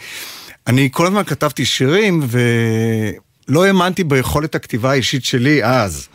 אני 0.67 0.89
כל 0.91 1.07
הזמן 1.07 1.23
כתבתי 1.23 1.65
שירים 1.65 2.27
ולא 2.27 3.65
האמנתי 3.65 4.03
ביכולת 4.03 4.55
הכתיבה 4.55 4.91
האישית 4.91 5.25
שלי 5.25 5.63
אז. 5.63 6.07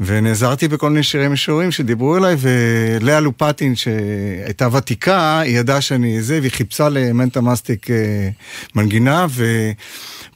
ונעזרתי 0.00 0.68
בכל 0.68 0.90
מיני 0.90 1.02
שירי 1.02 1.28
משוררים 1.28 1.72
שדיברו 1.72 2.16
אליי, 2.16 2.36
ולאה 2.38 3.20
לופטין 3.20 3.74
שהייתה 3.76 4.68
ותיקה, 4.72 5.40
היא 5.40 5.58
ידעה 5.58 5.80
שאני 5.80 6.22
זה, 6.22 6.38
והיא 6.40 6.52
חיפשה 6.52 6.88
למנטה 6.88 7.40
מסטיק 7.40 7.90
אה, 7.90 8.28
מנגינה, 8.74 9.26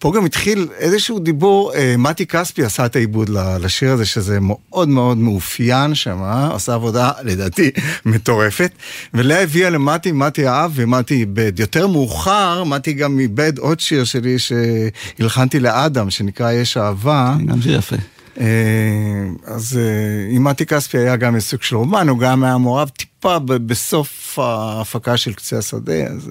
ופה 0.06 0.16
גם 0.16 0.24
התחיל 0.24 0.68
איזשהו 0.78 1.18
דיבור, 1.18 1.74
אה, 1.74 1.94
מתי 1.98 2.26
כספי 2.26 2.64
עשה 2.64 2.86
את 2.86 2.96
העיבוד 2.96 3.30
לשיר 3.60 3.92
הזה, 3.92 4.06
שזה 4.06 4.38
מאוד 4.40 4.88
מאוד 4.88 5.18
מאופיין 5.18 5.94
שם, 5.94 6.22
אה? 6.22 6.54
עשה 6.54 6.74
עבודה 6.74 7.10
לדעתי 7.22 7.70
מטורפת, 8.04 8.72
ולאה 9.14 9.42
הביאה 9.42 9.70
למתי, 9.70 10.12
מתי 10.12 10.48
אהב 10.48 10.70
ומתי 10.74 11.14
איבד. 11.14 11.60
יותר 11.60 11.86
מאוחר, 11.86 12.64
מתי 12.64 12.92
גם 12.92 13.18
איבד 13.18 13.58
עוד 13.58 13.80
שיר 13.80 14.04
שלי 14.04 14.36
שהלחנתי 14.38 15.60
לאדם, 15.60 16.10
שנקרא 16.10 16.52
יש 16.52 16.76
אהבה. 16.76 17.34
גם 17.46 17.62
שיר 17.62 17.78
יפה. 17.78 17.96
אה, 18.40 18.44
אז 19.44 19.78
אה, 19.78 20.34
עם 20.36 20.44
מתי 20.44 20.66
כספי 20.66 20.98
היה 20.98 21.16
גם 21.16 21.40
סוג 21.40 21.62
של 21.62 21.76
רומן, 21.76 22.08
הוא 22.08 22.18
גם 22.18 22.44
היה 22.44 22.58
מעורב 22.58 22.88
טיפה 22.88 23.38
בסוף 23.38 24.38
ההפקה 24.38 25.16
של 25.16 25.32
קצה 25.32 25.58
השדה, 25.58 26.06
אז... 26.06 26.30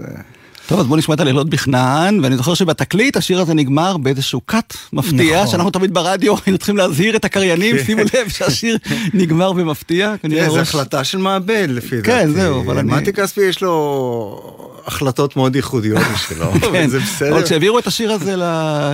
טוב, 0.67 0.80
אז 0.80 0.86
בוא 0.88 0.97
נשמע 0.97 1.15
את 1.15 1.19
הלילות 1.19 1.49
בכנען, 1.49 2.19
ואני 2.23 2.38
זוכר 2.38 2.54
שבתקליט 2.54 3.17
השיר 3.17 3.41
הזה 3.41 3.54
נגמר 3.54 3.97
באיזשהו 3.97 4.41
קאט 4.41 4.73
מפתיע, 4.93 5.36
נכון. 5.41 5.51
שאנחנו 5.51 5.71
תמיד 5.71 5.93
ברדיו 5.93 6.36
היינו 6.45 6.58
צריכים 6.58 6.78
להזהיר 6.78 7.15
את 7.15 7.25
הקריינים, 7.25 7.78
כן. 7.78 7.84
שימו 7.84 8.01
לב 8.01 8.30
שהשיר 8.30 8.78
נגמר 9.13 9.54
במפתיע. 9.54 10.15
תראה, 10.21 10.49
זו 10.49 10.60
החלטה 10.60 11.04
של 11.04 11.17
מעבד 11.17 11.67
לפי 11.69 11.95
דעתי. 11.95 12.08
כן, 12.08 12.32
זהו, 12.34 12.62
אבל 12.62 12.78
אני- 12.78 12.91
מתי 12.91 13.13
כספי 13.13 13.41
יש 13.41 13.62
לו 13.62 14.75
החלטות 14.88 15.36
מאוד 15.36 15.56
ייחודיות 15.56 16.01
משלו, 16.13 16.51
כן, 16.71 16.88
זה 16.89 16.99
בסדר. 16.99 17.34
אבל 17.36 17.43
כשהעבירו 17.43 17.80
את 17.80 17.88
השיר 17.88 18.12
הזה 18.12 18.36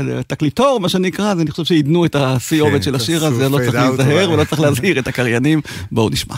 לתקליטור, 0.03 0.79
מה 0.79 0.89
שנקרא, 0.89 1.31
אז 1.31 1.39
אני 1.39 1.51
חושב 1.51 1.63
שעידנו 1.63 2.05
את 2.05 2.15
הסיומת 2.19 2.73
כן, 2.73 2.81
של 2.81 2.95
השיר 2.95 3.25
הזה, 3.25 3.49
לא 3.49 3.57
צריך 3.57 3.73
להיזהר. 3.75 4.31
ולא 4.31 4.43
צריך 4.43 4.61
להזהיר 4.61 4.99
את 4.99 5.07
הקריינים. 5.07 5.61
בואו 5.91 6.09
נשמע. 6.09 6.35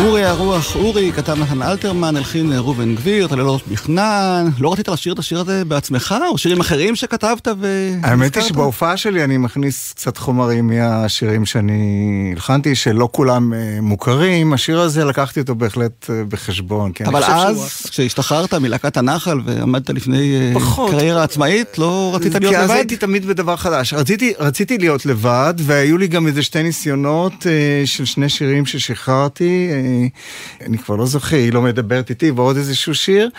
אורי 0.00 0.24
הרוח 0.24 0.76
אורי, 0.76 1.12
כתב 1.12 1.36
נתן 1.38 1.62
אלתרמן, 1.62 2.16
הלחין 2.16 2.52
ראובן 2.52 2.94
גביר, 2.94 3.26
תללות 3.26 3.68
בכנען. 3.68 4.46
לא 4.58 4.72
רצית 4.72 4.88
לשיר 4.88 5.12
את 5.12 5.18
השיר 5.18 5.40
הזה 5.40 5.64
בעצמך, 5.64 6.14
או 6.30 6.38
שירים 6.38 6.60
אחרים 6.60 6.96
שכתבת 6.96 7.48
ו... 7.60 7.90
האמת 8.02 8.36
היא 8.36 8.44
שבהופעה 8.44 8.96
שלי 8.96 9.24
אני 9.24 9.36
מכניס 9.36 9.92
קצת 9.92 10.16
חומרים 10.16 10.66
מהשירים 10.66 11.46
שאני 11.46 12.30
הלחנתי, 12.34 12.74
שלא 12.74 13.08
כולם 13.12 13.54
אה, 13.54 13.78
מוכרים. 13.82 14.52
השיר 14.52 14.80
הזה, 14.80 15.04
לקחתי 15.04 15.40
אותו 15.40 15.54
בהחלט 15.54 16.10
אה, 16.10 16.24
בחשבון. 16.28 16.92
אבל 17.06 17.24
אז, 17.24 17.86
כשהשתחררת 17.90 18.54
מלהקת 18.54 18.96
הנחל 18.96 19.40
ועמדת 19.44 19.90
לפני 19.90 20.52
אה. 20.56 20.90
קריירה 20.90 21.22
עצמאית, 21.22 21.78
לא 21.78 22.12
רצית 22.14 22.34
להיות 22.34 22.54
לבד? 22.54 22.56
כי 22.56 22.64
אז 22.64 22.70
הייתי 22.70 22.96
תמיד 22.96 23.26
בדבר 23.26 23.56
חדש. 23.56 23.94
רציתי 24.38 24.78
להיות 24.78 25.06
לבד, 25.06 25.54
והיו 25.58 25.98
לי 25.98 26.06
גם 26.06 26.26
איזה 26.26 26.42
שתי 26.42 26.62
ניסיונות 26.62 27.46
של 27.84 28.04
שני 28.04 28.28
שירים 28.28 28.66
ששחררתי. 28.66 29.70
אני 30.60 30.78
כבר 30.78 30.96
לא 30.96 31.06
זוכר, 31.06 31.36
היא 31.36 31.52
לא 31.52 31.62
מדברת 31.62 32.10
איתי, 32.10 32.30
ועוד 32.30 32.56
איזשהו 32.56 32.94
שיר, 32.94 33.30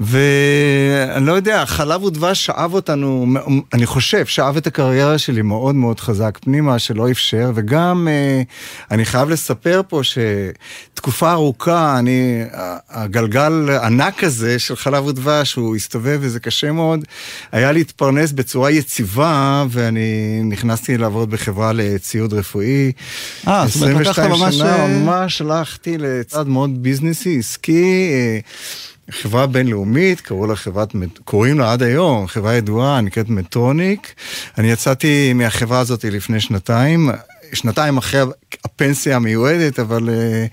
ואני 0.00 1.26
לא 1.26 1.32
יודע, 1.32 1.66
חלב 1.66 2.04
ודבש 2.04 2.46
שאב 2.46 2.74
אותנו, 2.74 3.26
אני 3.72 3.86
חושב, 3.86 4.26
שאב 4.26 4.56
את 4.56 4.66
הקריירה 4.66 5.18
שלי 5.18 5.42
מאוד 5.42 5.74
מאוד 5.74 6.00
חזק 6.00 6.38
פנימה, 6.42 6.78
שלא 6.78 7.10
אפשר, 7.10 7.52
וגם 7.54 8.08
אה, 8.10 8.42
אני 8.90 9.04
חייב 9.04 9.28
לספר 9.28 9.80
פה 9.88 10.00
שתקופה 10.02 11.32
ארוכה, 11.32 11.98
אני, 11.98 12.44
הגלגל 12.90 13.68
הענק 13.70 14.24
הזה 14.24 14.58
של 14.58 14.76
חלב 14.76 15.06
ודבש, 15.06 15.54
הוא 15.54 15.76
הסתובב 15.76 16.18
וזה 16.20 16.40
קשה 16.40 16.72
מאוד, 16.72 17.04
היה 17.52 17.72
להתפרנס 17.72 18.32
בצורה 18.32 18.70
יציבה, 18.70 19.64
ואני 19.70 20.40
נכנסתי 20.44 20.98
לעבוד 20.98 21.30
בחברה 21.30 21.72
לציוד 21.72 22.32
רפואי. 22.32 22.92
אה, 23.48 23.64
זאת 23.66 23.82
אומרת, 23.82 24.06
לקחת 24.06 24.22
ממש... 24.28 24.54
שנה, 24.54 24.76
אה, 24.76 24.88
ממש 24.88 25.40
הלכתי 25.40 25.87
לצד 25.98 26.48
מאוד 26.48 26.82
ביזנסי, 26.82 27.38
עסקי. 27.38 28.10
אה, 28.12 28.38
חברה 29.10 29.46
בינלאומית, 29.46 30.20
קראו 30.20 30.46
לה 30.46 30.56
חברת, 30.56 30.92
קוראים 31.24 31.58
לה 31.58 31.72
עד 31.72 31.82
היום, 31.82 32.26
חברה 32.26 32.54
ידועה, 32.54 33.00
נקראת 33.00 33.28
מטרוניק. 33.28 34.14
אני 34.58 34.70
יצאתי 34.70 35.32
מהחברה 35.32 35.78
הזאת 35.78 36.04
לפני 36.04 36.40
שנתיים, 36.40 37.10
שנתיים 37.52 37.96
אחרי 37.96 38.20
הפנסיה 38.64 39.16
המיועדת, 39.16 39.78
אבל... 39.78 40.08
אה, 40.08 40.46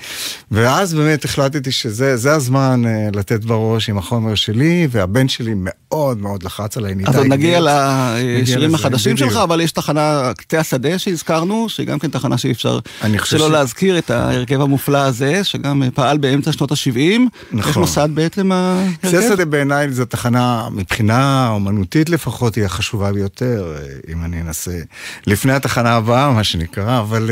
ואז 0.51 0.93
באמת 0.93 1.25
החלטתי 1.25 1.71
שזה 1.71 2.34
הזמן 2.34 2.84
אה, 2.86 3.08
לתת 3.13 3.45
בראש 3.45 3.89
עם 3.89 3.97
החומר 3.97 4.36
שלי, 4.36 4.88
והבן 4.91 5.27
שלי 5.27 5.53
מאוד 5.55 6.21
מאוד 6.21 6.43
לחץ 6.43 6.77
עליי. 6.77 6.93
אז 7.05 7.15
נגיע 7.15 7.60
לשירים 7.62 8.75
החדשים 8.75 9.17
שלך, 9.17 9.36
אבל 9.36 9.62
יש 9.62 9.71
תחנה, 9.71 10.31
קצה 10.38 10.60
השדה 10.60 10.99
שהזכרנו, 10.99 11.69
שהיא 11.69 11.88
גם 11.88 11.99
כן 11.99 12.08
תחנה 12.08 12.38
שאי 12.38 12.51
אפשר 12.51 12.79
שלא 13.23 13.51
להזכיר 13.51 13.97
את 13.97 14.12
ההרכב 14.12 14.62
המופלא 14.62 14.97
הזה, 14.97 15.43
שגם 15.43 15.84
אה, 15.84 15.91
פעל 15.91 16.17
באמצע 16.17 16.51
שנות 16.51 16.71
ה-70. 16.71 17.21
נכון. 17.51 17.67
איך 17.67 17.77
נוסד 17.77 18.10
בעצם 18.13 18.51
ההרכב? 18.51 19.08
קצה 19.08 19.19
השדה 19.19 19.45
בעיניי 19.45 19.91
זו 19.91 20.05
תחנה, 20.05 20.67
מבחינה 20.71 21.49
אומנותית 21.49 22.10
לפחות, 22.10 22.55
היא 22.55 22.65
החשובה 22.65 23.12
ביותר, 23.12 23.75
אם 24.12 24.23
אני 24.25 24.41
אנסה. 24.41 24.79
לפני 25.27 25.53
התחנה 25.53 25.95
הבאה, 25.95 26.31
מה 26.31 26.43
שנקרא, 26.43 26.84
אבל... 26.87 27.31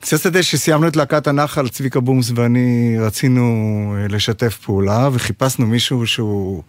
קצת 0.00 0.20
שדה 0.20 0.42
שסיימנו 0.42 0.88
את 0.88 0.96
להקת 0.96 1.26
הנחל, 1.26 1.68
צביקה 1.68 2.00
בומס 2.00 2.32
ואני 2.34 2.96
רצינו 3.00 3.42
אה, 3.96 4.08
לשתף 4.08 4.58
פעולה, 4.64 5.08
וחיפשנו 5.12 5.66
מישהו 5.66 6.06
שהוא, 6.06 6.62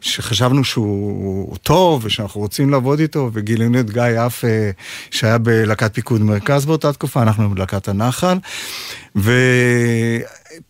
שחשבנו 0.00 0.64
שהוא 0.64 1.56
טוב, 1.56 2.04
ושאנחנו 2.04 2.40
רוצים 2.40 2.70
לעבוד 2.70 3.00
איתו, 3.00 3.30
וגילינו 3.32 3.80
את 3.80 3.90
גיא 3.90 4.02
יפה, 4.26 4.46
שהיה 5.10 5.38
בלהקת 5.38 5.94
פיקוד 5.94 6.20
מרכז 6.22 6.66
באותה 6.66 6.92
תקופה, 6.92 7.22
אנחנו 7.22 7.50
בלהקת 7.50 7.88
הנחל. 7.88 8.38
ו... 9.16 9.32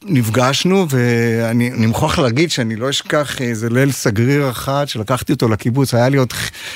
נפגשנו, 0.04 0.86
ואני 0.90 1.70
מוכרח 1.70 2.18
להגיד 2.18 2.50
שאני 2.50 2.76
לא 2.76 2.90
אשכח 2.90 3.40
איזה 3.40 3.70
ליל 3.70 3.92
סגריר 3.92 4.50
אחד 4.50 4.84
שלקחתי 4.88 5.32
אותו 5.32 5.48
לקיבוץ, 5.48 5.94
היה 5.94 6.08
לי 6.08 6.16
עוד 6.16 6.32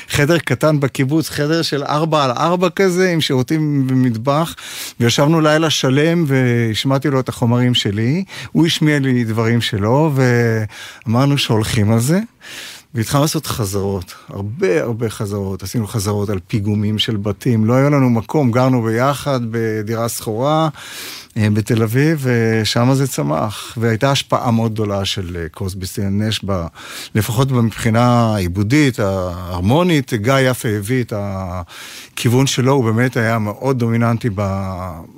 חדר 0.09 0.39
קטן 0.39 0.81
בקיבוץ, 0.81 1.31
חדר 1.31 1.63
של 1.63 1.83
ארבע 1.83 2.25
על 2.25 2.31
ארבע 2.31 2.69
כזה, 2.71 3.11
עם 3.11 3.21
שירותים 3.21 3.87
ומטבח, 3.91 4.55
וישבנו 5.01 5.41
לילה 5.41 5.71
שלם 5.71 6.25
והשמעתי 6.27 7.09
לו 7.09 7.21
את 7.21 7.29
החומרים 7.29 7.75
שלי, 7.75 8.25
הוא 8.53 8.67
השמיע 8.67 8.99
לי 8.99 9.25
דברים 9.25 9.61
שלו, 9.61 10.13
ואמרנו 10.15 11.39
שהולכים 11.39 11.93
על 11.93 12.01
זה. 12.01 12.21
והתחלנו 12.95 13.23
לעשות 13.23 13.47
חזרות, 13.47 14.15
הרבה 14.29 14.83
הרבה 14.83 15.11
חזרות, 15.11 15.63
עשינו 15.63 15.87
חזרות 15.87 16.31
על 16.31 16.39
פיגומים 16.47 16.99
של 16.99 17.17
בתים, 17.17 17.65
לא 17.65 17.75
היה 17.75 17.91
לנו 17.91 18.11
מקום, 18.11 18.51
גרנו 18.51 18.83
ביחד 18.83 19.41
בדירה 19.51 20.09
שכורה 20.09 20.69
אה, 21.37 21.51
בתל 21.51 21.83
אביב, 21.83 22.27
ושם 22.27 22.95
זה 22.95 23.07
צמח, 23.07 23.75
והייתה 23.77 24.11
השפעה 24.11 24.51
מאוד 24.51 24.73
גדולה 24.73 25.05
של 25.05 25.37
אה, 25.41 25.49
קוסבי 25.49 25.87
סטנש, 25.87 26.45
לפחות 27.15 27.51
מבחינה 27.51 28.35
העיבודית, 28.35 28.99
ההרמונית, 28.99 30.15
גיא 30.15 30.39
יפה 30.39 30.69
הביא 30.69 31.03
את 31.03 31.13
הכיוון 31.17 32.47
שלו, 32.47 32.73
הוא 32.73 32.85
באמת 32.85 33.17
היה 33.17 33.39
מאוד 33.39 33.79
דומיננטי 33.79 34.29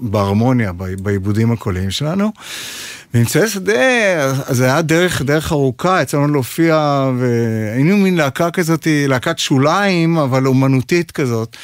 בהרמוניה, 0.01 0.73
בעיבודים 0.73 1.53
הקוליים 1.53 1.91
שלנו. 1.91 2.33
ואמצעי 3.15 3.49
שדה, 3.49 3.73
זה 4.49 4.65
היה 4.65 4.83
דרך, 4.83 5.23
דרך 5.23 5.53
ארוכה, 5.53 6.03
יצא 6.03 6.17
לנו 6.17 6.33
להופיע, 6.33 7.05
והיינו 7.19 7.97
מין 7.97 8.17
להקה 8.17 8.51
כזאת, 8.51 8.87
להקת 9.09 9.39
שוליים, 9.39 10.17
אבל 10.17 10.47
אומנותית 10.47 11.11
כזאת. 11.11 11.57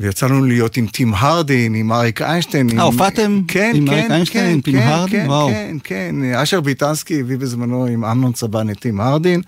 ויצא 0.00 0.26
לנו 0.26 0.44
להיות 0.44 0.76
עם 0.76 0.86
טים 0.86 1.14
הרדין, 1.14 1.74
עם 1.74 1.92
אריק 1.92 2.22
איינשטיין. 2.22 2.78
אה, 2.78 2.82
הופעתם 2.82 3.40
כן, 3.48 3.72
עם 3.74 3.86
כן, 3.86 3.92
אריק 3.92 4.10
איינשטיין, 4.10 4.54
עם 4.54 4.60
טים 4.60 4.80
כן, 4.80 4.86
הרדין? 4.86 5.22
כן, 5.22 5.26
וואו. 5.28 5.48
כן, 5.48 5.76
כן, 5.84 6.14
אשר 6.34 6.60
ביטנסקי 6.60 7.20
הביא 7.20 7.38
בזמנו 7.38 7.86
עם 7.86 8.04
אמנון 8.04 8.32
צבן 8.32 8.70
את 8.70 8.78
טים 8.80 9.00
הרדין, 9.00 9.40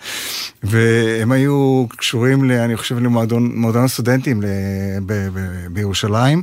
והם 0.62 1.32
היו 1.32 1.86
קשורים, 1.96 2.44
ל, 2.44 2.52
אני 2.52 2.76
חושב, 2.76 2.98
למועדון 2.98 3.84
הסטודנטים 3.84 4.42
בירושלים. 5.70 6.42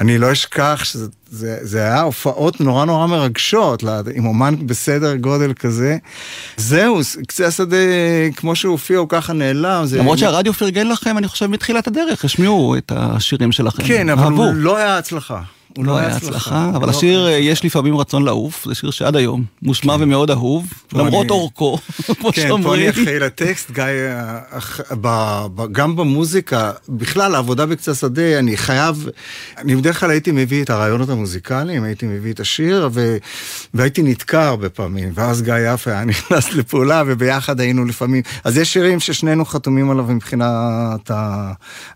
אני 0.00 0.18
לא 0.18 0.32
אשכח 0.32 0.80
שזה... 0.84 1.06
זה, 1.30 1.58
זה 1.62 1.78
היה 1.78 2.00
הופעות 2.00 2.60
נורא 2.60 2.84
נורא 2.84 3.06
מרגשות, 3.06 3.84
עם 4.14 4.26
אומן 4.26 4.66
בסדר 4.66 5.16
גודל 5.16 5.52
כזה. 5.52 5.96
זהו, 6.56 7.00
קצה 7.28 7.46
השדה, 7.46 7.76
כמו 8.36 8.56
שהוא 8.56 8.72
הופיע, 8.72 8.98
הוא 8.98 9.08
ככה 9.08 9.32
נעלם. 9.32 9.84
למרות 9.98 10.18
זה... 10.18 10.24
שהרדיו 10.24 10.52
פרגן 10.52 10.86
לכם, 10.86 11.18
אני 11.18 11.28
חושב, 11.28 11.46
מתחילת 11.46 11.86
הדרך, 11.86 12.24
השמיעו 12.24 12.76
את 12.76 12.92
השירים 12.96 13.52
שלכם. 13.52 13.82
כן, 13.86 14.08
אבל 14.08 14.22
אהבו. 14.24 14.44
הוא 14.44 14.54
לא 14.54 14.76
היה 14.76 14.98
הצלחה. 14.98 15.40
הוא 15.76 15.84
לא 15.84 15.98
היה 15.98 16.16
הצלחה, 16.16 16.70
אבל 16.74 16.86
לא 16.86 16.90
השיר 16.90 17.26
אה, 17.26 17.32
יש 17.32 17.64
לפעמים 17.64 17.96
רצון 17.96 18.24
לעוף, 18.24 18.64
זה 18.68 18.74
שיר 18.74 18.90
שעד 18.90 19.16
היום 19.16 19.44
מושמע 19.62 19.96
כן. 19.96 20.02
ומאוד 20.02 20.30
אהוב, 20.30 20.66
למרות 20.92 21.30
אורכו, 21.30 21.78
כמו 22.20 22.32
שאומרים. 22.32 22.62
כן, 22.62 22.62
פה 22.62 22.74
אני 22.74 22.90
אחראי 22.90 23.18
לטקסט, 23.18 23.70
גיא, 23.70 23.84
אה, 23.84 25.46
גם 25.72 25.96
במוזיקה, 25.96 26.72
בכלל 26.88 27.34
העבודה 27.34 27.66
בקצה 27.66 27.94
שדה, 27.94 28.38
אני 28.38 28.56
חייב, 28.56 29.08
אני 29.58 29.76
בדרך 29.76 30.00
כלל 30.00 30.10
הייתי 30.10 30.30
מביא 30.30 30.62
את 30.62 30.70
הרעיונות 30.70 31.08
המוזיקליים, 31.08 31.84
הייתי 31.84 32.06
מביא 32.06 32.32
את 32.32 32.40
השיר, 32.40 32.88
והייתי 33.74 34.02
נתקע 34.02 34.48
הרבה 34.48 34.68
פעמים, 34.68 35.12
ואז 35.14 35.42
גיא 35.42 35.54
יפה 35.74 35.90
היה 35.90 36.04
נכנס 36.04 36.52
לפעולה, 36.56 37.02
וביחד 37.06 37.60
היינו 37.60 37.84
לפעמים, 37.84 38.22
אז 38.44 38.58
יש 38.58 38.72
שירים 38.72 39.00
ששנינו 39.00 39.44
חתומים 39.44 39.90
עליו 39.90 40.04
מבחינת 40.04 41.10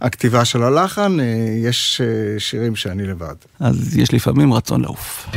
הכתיבה 0.00 0.44
של 0.44 0.62
הלחן, 0.62 1.20
אה, 1.20 1.24
יש 1.62 2.00
שירים 2.38 2.76
שאני 2.76 3.06
לבד. 3.06 3.34
אז 3.68 3.96
יש 3.96 4.14
לפעמים 4.14 4.52
רצון 4.52 4.80
לעוף. 4.80 5.28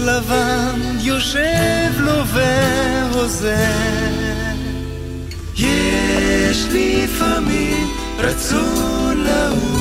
לבן 0.00 0.80
יושב 1.00 1.92
לו 1.98 2.26
והוזה 2.26 3.66
יש 5.56 6.66
לפעמים 6.72 7.88
רצון 8.18 9.16
לעוף 9.16 9.79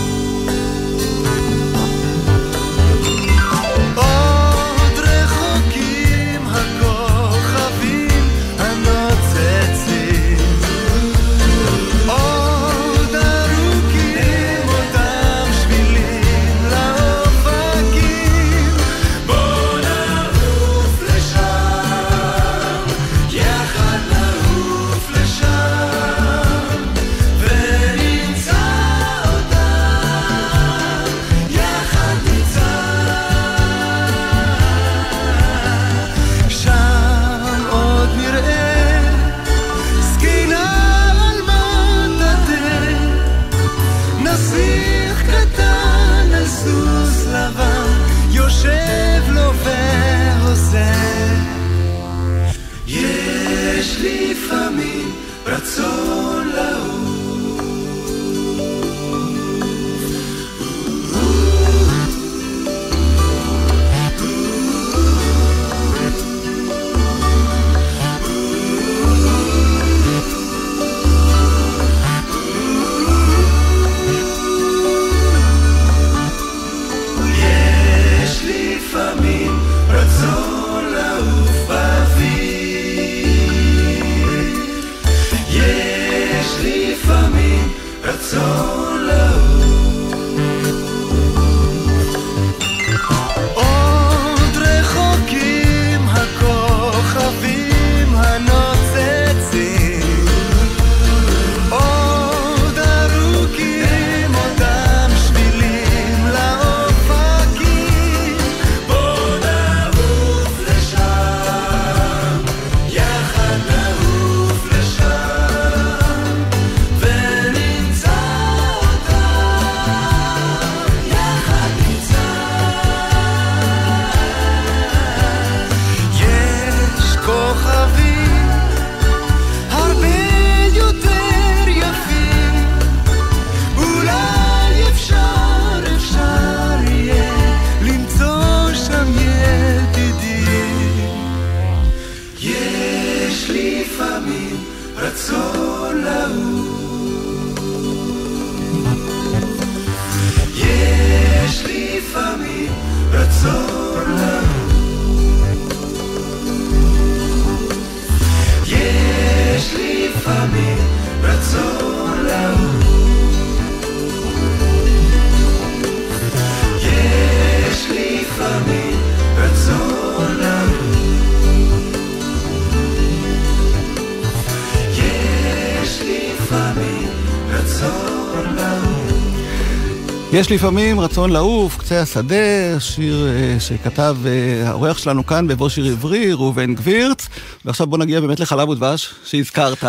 יש 180.49 180.53
לפעמים 180.53 180.99
רצון 180.99 181.29
לעוף, 181.29 181.77
קצה 181.77 182.01
השדה, 182.01 182.79
שיר 182.79 183.27
אה, 183.27 183.59
שכתב 183.59 184.17
אה, 184.25 184.69
האורח 184.69 184.97
שלנו 184.97 185.25
כאן 185.25 185.47
בבוא 185.47 185.69
שיר 185.69 185.85
עברי, 185.85 186.33
ראובן 186.33 186.75
גבירץ. 186.75 187.27
ועכשיו 187.65 187.87
בוא 187.87 187.97
נגיע 187.97 188.21
באמת 188.21 188.39
לחלב 188.39 188.69
ודבש, 188.69 189.13
שהזכרת. 189.25 189.83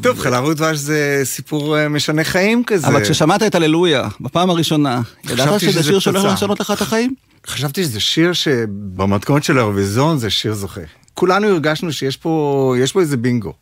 טוב, 0.00 0.18
חלב 0.18 0.44
ודבש 0.44 0.78
זה 0.78 1.20
סיפור 1.24 1.78
אה, 1.78 1.88
משנה 1.88 2.24
חיים 2.24 2.64
כזה. 2.64 2.86
אבל 2.86 3.02
כששמעת 3.04 3.42
את 3.42 3.54
הללויה, 3.54 4.08
בפעם 4.20 4.50
הראשונה, 4.50 5.00
ידעת 5.24 5.60
שזה 5.60 5.82
שיר 5.82 5.98
שהולך. 5.98 6.24
לשנות 6.24 6.60
לך 6.60 6.70
את 6.70 6.82
החיים? 6.82 7.14
חשבתי 7.46 7.84
שזה 7.84 8.00
שיר 8.00 8.32
שבמתכונת 8.32 9.44
של 9.44 9.58
האירוויזיון 9.58 10.18
זה 10.18 10.30
שיר 10.30 10.54
זוכה. 10.54 10.80
כולנו 11.14 11.46
הרגשנו 11.46 11.92
שיש 11.92 12.16
פה, 12.16 12.74
יש 12.78 12.92
פה 12.92 13.00
איזה 13.00 13.16
בינגו. 13.16 13.52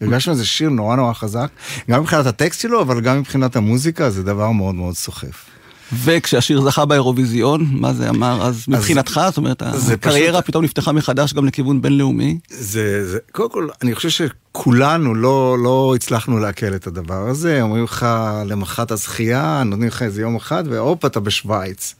הרגשנו 0.00 0.32
איזה 0.32 0.46
שיר 0.46 0.68
נורא 0.68 0.96
נורא 0.96 1.12
חזק, 1.12 1.48
גם 1.90 2.00
מבחינת 2.00 2.26
הטקסט 2.26 2.60
שלו, 2.60 2.82
אבל 2.82 3.00
גם 3.00 3.18
מבחינת 3.18 3.56
המוזיקה, 3.56 4.10
זה 4.10 4.22
דבר 4.22 4.50
מאוד 4.50 4.74
מאוד 4.74 4.94
סוחף. 4.94 5.51
וכשהשיר 5.94 6.60
זכה 6.60 6.84
באירוויזיון, 6.84 7.66
מה 7.72 7.92
זה 7.92 8.08
אמר 8.08 8.46
אז 8.46 8.64
מבחינתך? 8.68 9.20
זאת 9.26 9.36
אומרת, 9.36 9.62
הקריירה 9.92 10.32
פשוט- 10.42 10.46
פתאום 10.46 10.64
נפתחה 10.64 10.92
מחדש 10.92 11.32
גם 11.34 11.46
לכיוון 11.46 11.82
בינלאומי. 11.82 12.38
זה, 12.50 13.10
זה, 13.10 13.18
קודם 13.32 13.50
כל, 13.50 13.68
אני 13.82 13.94
חושב 13.94 14.08
שכולנו 14.52 15.14
לא, 15.14 15.56
לא 15.62 15.92
הצלחנו 15.96 16.38
לעכל 16.38 16.74
את 16.74 16.86
הדבר 16.86 17.28
הזה, 17.28 17.62
אומרים 17.62 17.84
לך 17.84 18.06
למחרת 18.46 18.90
הזכייה, 18.90 19.62
נותנים 19.66 19.88
לך 19.88 20.02
איזה 20.02 20.20
יום 20.22 20.36
אחד, 20.36 20.64
והופ, 20.70 21.04
אתה 21.04 21.20
בשוויץ. 21.20 21.94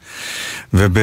וב, 0.75 0.97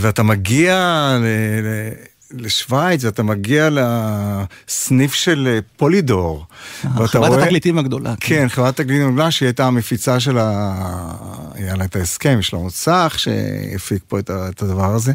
ואתה 0.00 0.22
מגיע 0.22 0.74
ל, 1.20 1.24
ל, 1.62 1.92
לשוויץ, 2.32 3.04
ואתה 3.04 3.22
מגיע 3.22 3.68
לסניף 3.72 5.14
של 5.14 5.48
אה, 5.50 5.58
פולידור. 5.76 6.46
חברת 6.82 7.28
רואה... 7.28 7.42
התקליטים 7.42 7.78
הגדולה. 7.78 8.14
כן, 8.20 8.36
כן 8.36 8.48
חברת 8.48 8.80
התקליטים 8.80 9.08
הגדולה, 9.08 9.30
שהיא 9.30 9.46
הייתה 9.46 9.66
המפיצה 9.66 10.20
של 10.20 10.38
ה... 10.38 10.74
היה 11.54 11.76
לה 11.76 11.84
את 11.84 11.96
ההסכם, 11.96 12.36
יש 12.38 12.48
שלמה 12.48 12.70
צח, 12.70 13.14
שהפיק 13.16 14.02
פה 14.08 14.18
את, 14.18 14.30
את 14.30 14.62
הדבר 14.62 14.94
הזה. 14.94 15.12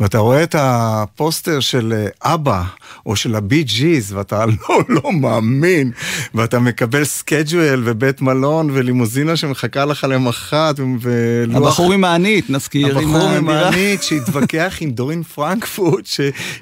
ואתה 0.00 0.18
רואה 0.18 0.42
את 0.42 0.54
הפוסטר 0.58 1.60
של 1.60 1.94
אה, 1.96 2.34
אבא, 2.34 2.62
או 3.06 3.16
של 3.16 3.34
הבי 3.34 3.62
ג'יז, 3.62 4.12
ואתה 4.12 4.44
לא, 4.68 4.78
לא 4.88 5.12
מאמין, 5.12 5.90
ואתה 6.34 6.58
מקבל 6.58 7.04
schedule 7.04 7.82
ובית 7.84 8.20
מלון 8.20 8.70
ולימוזינה 8.72 9.36
שמחכה 9.36 9.84
לך 9.84 10.06
למחרת, 10.08 10.80
ולוח... 11.00 11.56
הבחור 11.56 11.92
עם 11.92 12.04
הענית, 12.04 12.50
נזכיר. 12.50 12.98
הבחור 12.98 13.28
עם 13.28 13.48
הענית 13.48 14.02
שהתווכח 14.02 14.76
עם 14.80 14.90
דורין 14.90 15.22
פרנקפורט, 15.22 16.06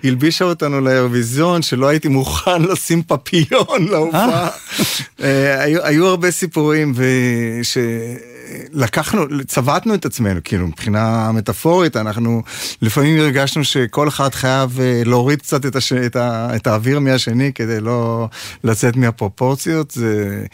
שהלבישה 0.02 0.44
אותנו 0.44 0.80
לאירוויזיון, 0.80 1.62
שלא 1.62 1.88
הייתי 1.88 2.08
מוכן 2.08 2.62
לשים 2.62 3.02
פפיון 3.02 3.88
להופעה. 3.90 4.48
אה, 5.22 5.62
היו, 5.62 5.84
היו 5.84 6.06
הרבה 6.06 6.30
סיפורים 6.30 6.94
שלקחנו, 8.72 9.22
צבטנו 9.46 9.94
את 9.94 10.04
עצמנו, 10.04 10.40
כאילו 10.44 10.66
מבחינה 10.66 11.32
מטאפורית, 11.32 11.96
אנחנו 11.96 12.42
לפעמים 12.82 13.20
הרגשנו 13.20 13.64
שכל 13.64 14.08
אחד 14.08 14.34
חייב 14.34 14.80
אה, 14.80 15.02
להוריד 15.06 15.42
קצת 15.42 15.66
את, 15.66 15.76
הש... 15.76 15.92
את, 15.92 16.16
ה... 16.16 16.56
את 16.56 16.66
האוויר 16.66 17.00
מהשני 17.00 17.52
כדי 17.52 17.80
לא 17.80 18.28
לצאת 18.64 18.96
מהפרופורציות. 18.96 19.90
זה 19.90 20.44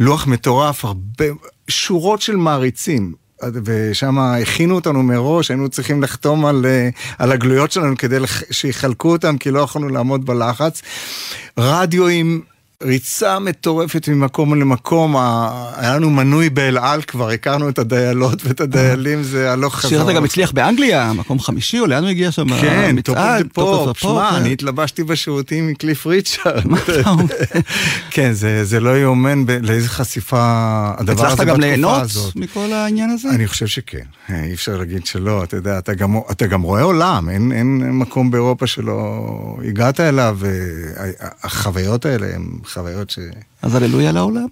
לוח 0.00 0.26
מטורף, 0.26 0.84
הרבה, 0.84 1.24
שורות 1.68 2.22
של 2.22 2.36
מעריצים. 2.36 3.21
ושם 3.64 4.18
הכינו 4.18 4.74
אותנו 4.74 5.02
מראש, 5.02 5.50
היינו 5.50 5.68
צריכים 5.68 6.02
לחתום 6.02 6.46
על, 6.46 6.66
אה, 6.66 6.88
על 7.18 7.32
הגלויות 7.32 7.72
שלנו 7.72 7.96
כדי 7.96 8.18
שיחלקו 8.50 9.12
אותם, 9.12 9.38
כי 9.38 9.50
לא 9.50 9.60
יכולנו 9.60 9.88
לעמוד 9.88 10.26
בלחץ. 10.26 10.82
רדיו 11.58 12.08
עם 12.08 12.40
ריצה 12.84 13.38
מטורפת 13.38 14.08
ממקום 14.08 14.54
למקום, 14.60 15.16
היה 15.76 15.96
לנו 15.96 16.10
מנוי 16.10 16.50
באל 16.50 16.78
על 16.78 17.02
כבר, 17.02 17.30
הכרנו 17.30 17.68
את 17.68 17.78
הדיילות 17.78 18.42
ואת 18.44 18.60
הדיילים, 18.60 19.22
זה 19.22 19.52
הלוך 19.52 19.74
חזור. 19.74 19.90
שירת 19.90 20.14
גם 20.14 20.24
הצליח 20.24 20.52
באנגליה, 20.52 21.12
מקום 21.12 21.40
חמישי, 21.40 21.78
או 21.78 21.86
לאן 21.86 22.02
הוא 22.02 22.10
הגיע 22.10 22.30
שם? 22.30 22.60
כן, 22.60 23.00
Top 23.00 23.18
Pop, 23.52 23.98
שמע, 23.98 24.36
אני 24.36 24.52
התלבשתי 24.52 25.04
בשירותים 25.04 25.68
עם 25.68 25.74
קליף 25.74 26.06
אומר? 26.06 26.80
כן, 28.10 28.32
זה 28.62 28.80
לא 28.80 28.98
יאומן 28.98 29.44
לאיזה 29.62 29.88
חשיפה 29.88 30.40
הדבר 30.98 31.26
הזה 31.26 31.34
בתקופה 31.36 31.36
הזאת. 31.36 31.40
הצלחת 31.40 31.46
גם 31.46 31.60
ליהנות 31.60 32.10
מכל 32.36 32.72
העניין 32.72 33.10
הזה? 33.10 33.28
אני 33.30 33.46
חושב 33.46 33.66
שכן, 33.66 34.04
אה, 34.30 34.44
אי 34.44 34.54
אפשר 34.54 34.76
להגיד 34.76 35.06
שלא, 35.06 35.42
אתה 35.42 35.56
יודע, 35.56 35.78
אתה 36.30 36.46
גם 36.46 36.62
רואה 36.62 36.82
עולם, 36.82 37.28
אין 37.28 37.90
מקום 37.92 38.30
באירופה 38.30 38.66
שלא 38.66 39.26
הגעת 39.68 40.00
אליו, 40.00 40.38
והחוויות 40.40 42.06
האלה 42.06 42.26
הן... 42.34 42.46
חוויות 42.72 43.10
ש... 43.10 43.18
אז 43.62 43.74
הללויה 43.74 44.12
לעולם. 44.12 44.46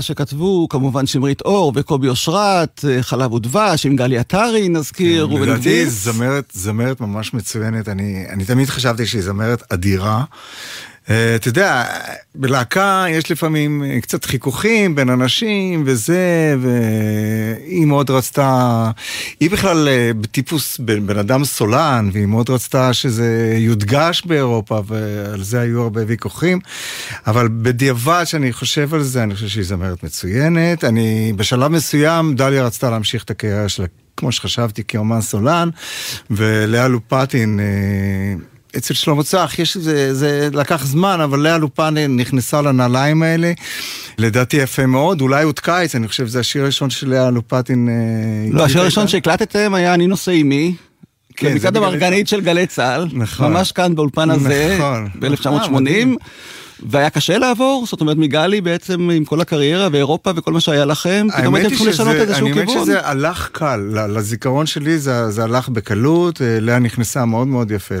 שכתבו 0.00 0.68
כמובן 0.68 1.06
שמרית 1.06 1.40
אור 1.40 1.72
וקובי 1.74 2.08
אושרת, 2.08 2.84
אה, 2.88 3.02
חלב 3.02 3.32
ודבש, 3.32 3.86
עם 3.86 3.96
גלי 3.96 4.18
עטרי 4.18 4.68
נזכיר, 4.68 5.28
כן, 5.28 5.42
לדעתי 5.42 5.86
זמרת, 5.86 6.52
זמרת 6.52 7.00
ממש 7.00 7.34
מצוינת, 7.34 7.88
אני, 7.88 8.24
אני 8.28 8.44
תמיד 8.44 8.68
חשבתי 8.68 9.06
שהיא 9.06 9.22
זמרת 9.22 9.62
אדירה. 9.72 10.24
אה, 11.10 11.36
אתה 11.36 11.48
יודע, 11.48 11.84
בלהקה 12.34 13.04
יש 13.08 13.30
לפעמים 13.30 13.84
אה, 13.84 14.00
קצת 14.00 14.24
חיכוכים 14.24 14.94
בין 14.94 15.08
אנשים 15.10 15.82
וזה, 15.86 16.56
והיא 16.60 17.86
מאוד 17.86 18.10
רצתה, 18.10 18.90
היא 19.40 19.50
בכלל 19.50 19.88
אה, 19.88 20.10
בטיפוס 20.20 20.78
בן 20.78 21.18
אדם 21.18 21.44
סולן, 21.44 22.10
והיא 22.12 22.26
מאוד 22.26 22.50
רצתה 22.50 22.92
שזה 22.92 23.54
יודגש 23.58 24.22
באירופה, 24.26 24.82
ועל 24.86 25.42
זה 25.42 25.60
היו 25.60 25.82
הרבה 25.82 26.00
ויכוחים, 26.06 26.58
אבל 27.26 27.48
בדיעבד 27.48 28.22
שאני 28.26 28.52
חושב 28.52 28.94
על 28.94 29.02
זה, 29.02 29.22
אני 29.22 29.34
חושב 29.34 29.48
שהיא 29.48 29.64
זמרת 29.64 30.02
מצוינת. 30.02 30.84
אני, 30.84 31.32
בשלב 31.36 31.70
מסוים, 31.70 32.34
דליה 32.34 32.66
רצתה 32.66 32.90
להמשיך 32.90 33.24
את 33.24 33.30
הקריירה 33.30 33.68
שלה. 33.68 33.86
כמו 34.16 34.32
שחשבתי, 34.32 34.82
כאומן 34.88 35.20
סולן, 35.20 35.68
ולאה 36.30 36.88
לופטין 36.88 37.60
אצל 38.76 38.94
שלמה 38.94 39.22
צח 39.22 39.54
יש 39.58 39.76
איזה, 39.76 40.14
זה 40.14 40.48
לקח 40.52 40.84
זמן, 40.84 41.20
אבל 41.20 41.40
לאה 41.40 41.58
לופן 41.58 41.94
נכנסה 42.08 42.62
לנעליים 42.62 43.22
האלה. 43.22 43.52
לדעתי 44.18 44.56
יפה 44.56 44.86
מאוד, 44.86 45.20
אולי 45.20 45.44
עוד 45.44 45.60
קיץ, 45.60 45.94
אני 45.94 46.08
חושב 46.08 46.26
שזה 46.26 46.40
השיר 46.40 46.62
הראשון 46.62 46.90
של 46.90 47.08
לאה 47.10 47.30
לופטין. 47.30 47.88
אה, 47.88 48.52
לא, 48.52 48.64
השיר 48.64 48.80
הראשון 48.80 49.08
שהקלטתם 49.08 49.74
היה 49.74 49.94
אני 49.94 50.06
נושא 50.06 50.30
עימי. 50.32 50.74
כן, 51.36 51.54
מצד 51.54 51.76
המרגנית 51.76 52.28
של 52.28 52.40
גלי 52.40 52.66
צה"ל, 52.66 53.08
נכון, 53.12 53.52
ממש 53.52 53.72
כאן 53.72 53.94
באולפן 53.94 54.30
הזה, 54.30 54.76
נכון, 54.78 55.08
ב-1980. 55.18 56.16
והיה 56.90 57.10
קשה 57.10 57.38
לעבור? 57.38 57.84
זאת 57.86 58.00
אומרת, 58.00 58.16
מגלי 58.16 58.60
בעצם 58.60 59.10
עם 59.10 59.24
כל 59.24 59.40
הקריירה 59.40 59.88
ואירופה 59.92 60.30
וכל 60.36 60.52
מה 60.52 60.60
שהיה 60.60 60.84
לכם, 60.84 61.26
פתאום 61.38 61.54
הייתם 61.54 61.70
צריכים 61.70 61.88
לשנות 61.88 62.14
איזשהו 62.14 62.46
כיוון. 62.46 62.68
האמת 62.68 62.82
שזה 62.82 63.06
הלך 63.08 63.48
קל, 63.52 63.80
לזיכרון 64.08 64.66
שלי 64.66 64.98
זה, 64.98 65.30
זה 65.30 65.44
הלך 65.44 65.68
בקלות, 65.68 66.42
אה, 66.42 66.60
לאה 66.60 66.78
נכנסה 66.78 67.24
מאוד 67.24 67.48
מאוד 67.48 67.70
יפה 67.70 67.94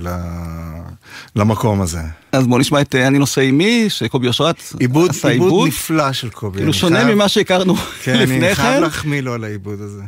למקום 1.36 1.80
הזה. 1.80 2.00
אז 2.32 2.46
בוא 2.46 2.58
נשמע 2.58 2.80
את 2.80 2.94
אה, 2.94 3.06
אני 3.06 3.18
נושא 3.18 3.40
עימי, 3.40 3.84
שקובי 3.88 4.28
אושרת 4.28 4.58
עשה 4.58 4.78
עיבוד. 4.78 5.10
עיבוד 5.28 5.68
נפלא 5.68 6.12
של 6.12 6.30
קובי. 6.30 6.58
כאילו 6.58 6.72
שונה 6.72 7.00
חייב... 7.00 7.14
ממה 7.14 7.28
שהכרנו 7.28 7.76
כן, 7.76 8.18
לפני 8.18 8.38
כן. 8.38 8.44
אני 8.44 8.54
חייב 8.54 8.82
להחמיא 8.82 9.20
לו 9.20 9.34
על 9.34 9.44
העיבוד 9.44 9.80
הזה. 9.80 10.02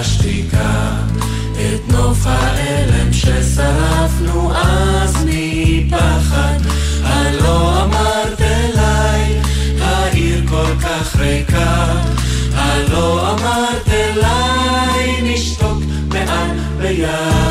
השתיקה, 0.00 0.90
את 1.52 1.92
נוף 1.92 2.18
האלם 2.24 3.12
ששרפנו 3.12 4.52
אז 4.54 5.26
מפחד. 5.26 6.58
הלא 7.02 7.84
אמרת 7.84 8.40
אליי, 8.40 9.40
העיר 9.80 10.42
כל 10.48 10.78
כך 10.82 11.16
ריקה. 11.16 11.86
הלא 12.54 13.30
אמרת 13.32 13.88
אליי, 13.88 15.22
נשתוק 15.22 15.82
מעל 16.08 16.50
ביד. 16.78 17.49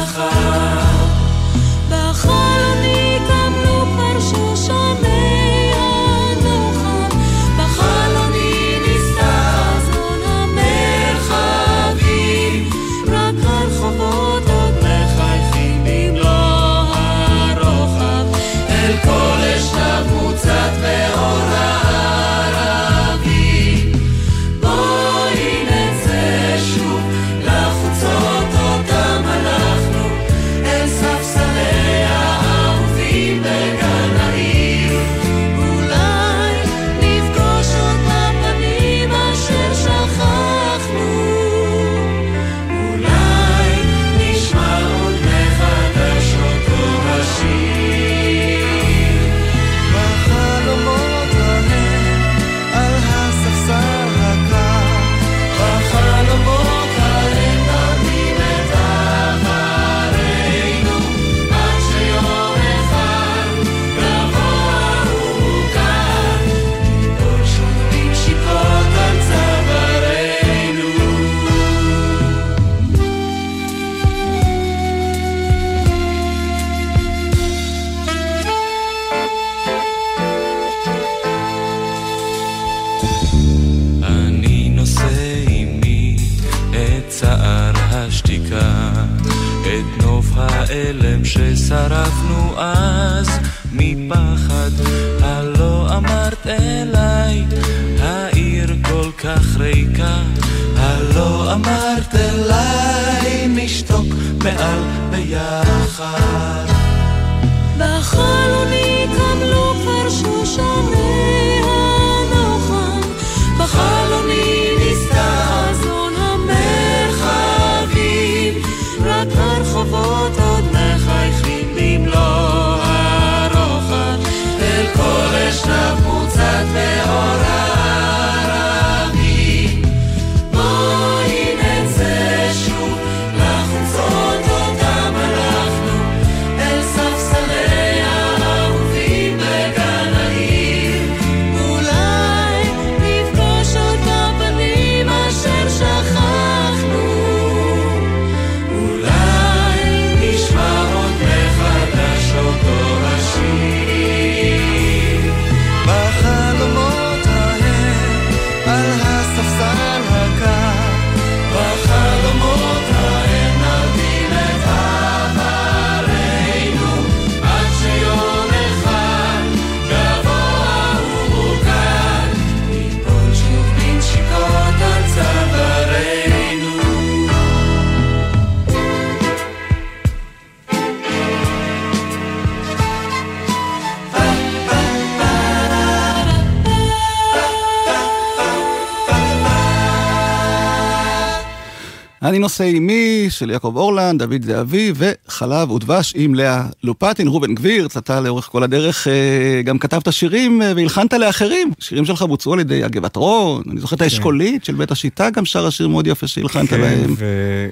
נושא 192.60 192.72
עימי 192.74 193.28
של 193.30 193.49
יעקב 193.49 193.74
אורלנד, 193.76 194.24
דוד 194.24 194.45
זהבי 194.45 194.93
וחלב 194.95 195.72
ודבש 195.72 196.14
עם 196.16 196.36
לאה 196.36 196.66
לופטין, 196.84 197.28
רובן 197.28 197.55
גבירץ, 197.55 197.97
אתה 197.97 198.20
לאורך 198.20 198.45
כל 198.45 198.64
הדרך 198.64 199.07
אה, 199.07 199.62
גם 199.66 199.80
כתבת 199.80 200.14
שירים 200.14 200.62
אה, 200.62 200.74
והלחנת 200.76 201.14
לאחרים. 201.14 201.72
שירים 201.80 202.05
שלך 202.05 202.22
בוצעו 202.22 202.53
על 202.53 202.60
ידי 202.60 202.84
הגבעת 202.84 203.16
רון, 203.16 203.64
אני 203.72 203.80
זוכר 203.80 203.95
את 203.95 203.99
כן. 203.99 204.03
האשכולית 204.03 204.66
של 204.66 204.76
בית 204.76 204.91
השיטה, 204.91 205.30
גם 205.30 205.45
שרה 205.45 205.72
שיר 205.72 205.88
מאוד 205.88 206.07
יפה 206.07 206.28
שהלחנת 206.28 206.70
כן, 206.70 206.82
להם. 206.82 207.16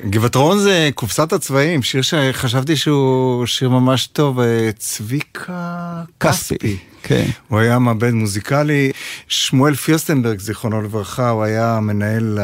גבעת 0.10 0.36
רון 0.36 0.60
זה 0.60 0.90
קופסת 0.96 1.34
הצבעים, 1.34 1.84
שיר 1.84 2.02
שחשבתי 2.02 2.76
שהוא 2.76 3.46
שיר 3.46 3.70
ממש 3.70 4.08
טוב, 4.08 4.40
צביקה 4.78 6.04
כספי. 6.20 6.78
כן. 7.08 7.26
הוא 7.48 7.60
היה 7.60 7.80
מעבד 7.80 8.12
מוזיקלי. 8.12 8.92
שמואל 9.28 9.76
פירסטנברג, 9.76 10.40
זיכרונו 10.40 10.82
לברכה, 10.82 11.30
הוא 11.30 11.44
היה 11.44 11.80
מנהל, 11.82 12.40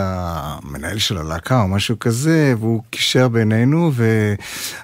מנהל 0.63 0.97
של 0.97 1.17
הלהקה 1.17 1.61
או 1.61 1.67
משהו 1.67 1.99
כזה, 1.99 2.53
והוא 2.59 2.81
קישר 2.89 3.27
בינינו, 3.27 3.91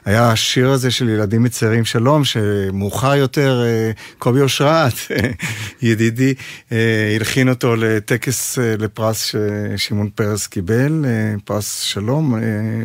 והיה 0.05 0.31
השיר 0.31 0.69
הזה 0.69 0.91
של 0.91 1.09
ילדים 1.09 1.43
מצערים 1.43 1.85
שלום, 1.85 2.25
שמאוחר 2.25 3.15
יותר 3.15 3.61
אה, 3.65 3.91
קובי 4.17 4.41
אושרת, 4.41 4.93
ידידי, 5.81 6.33
אה, 6.71 6.77
הלחין 7.15 7.49
אותו 7.49 7.75
לטקס 7.75 8.59
אה, 8.59 8.75
לפרס 8.79 9.31
ששמעון 9.77 10.09
פרס 10.15 10.47
קיבל, 10.47 11.05
פרס 11.45 11.81
שלום. 11.81 12.33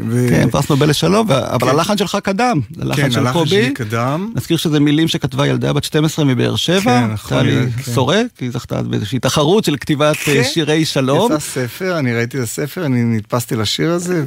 ו... 0.09 0.26
כן, 0.30 0.51
פרס 0.51 0.70
נובל 0.70 0.90
לשלום, 0.90 1.30
אבל 1.30 1.59
כן. 1.61 1.68
הלחן 1.68 1.99
שלך 1.99 2.18
קדם, 2.22 2.61
הלחן 2.80 3.03
כן, 3.03 3.11
של 3.11 3.18
הלחן 3.18 3.32
קובי. 3.32 3.49
שלי 3.49 3.74
קדם. 3.74 4.32
נזכיר 4.34 4.57
שזה 4.57 4.80
מילים 4.80 5.09
שכתבה 5.09 5.47
ילדה 5.47 5.72
בת 5.72 5.84
12 5.84 6.24
מבאר 6.24 6.57
שבע. 6.57 6.84
שבע, 6.85 7.01
כן, 7.07 7.12
נכון, 7.12 7.39
טלי 7.39 7.72
כן. 7.76 7.93
סורק, 7.93 8.26
היא 8.41 8.51
זכתה 8.51 8.82
באיזושהי 8.82 9.18
תחרות 9.18 9.64
של 9.64 9.76
כתיבת 9.76 10.16
אה, 10.16 10.24
כן. 10.24 10.45
שירי 10.45 10.85
שלום. 10.85 11.32
יצא 11.32 11.41
ספר, 11.41 11.99
אני 11.99 12.14
ראיתי 12.14 12.39
את 12.39 12.43
הספר, 12.43 12.87
אני 12.87 13.05
נתפסתי 13.05 13.57
לשיר 13.57 13.91
הזה 13.91 14.24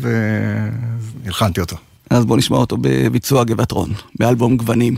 והלחנתי 1.23 1.61
אותו. 1.61 1.75
אז 2.09 2.25
בואו 2.25 2.37
נשמע 2.37 2.57
אותו 2.57 2.77
בביצוע 2.81 3.43
גבעת 3.43 3.71
רון, 3.71 3.93
באלבום 4.19 4.57
גוונים. 4.57 4.95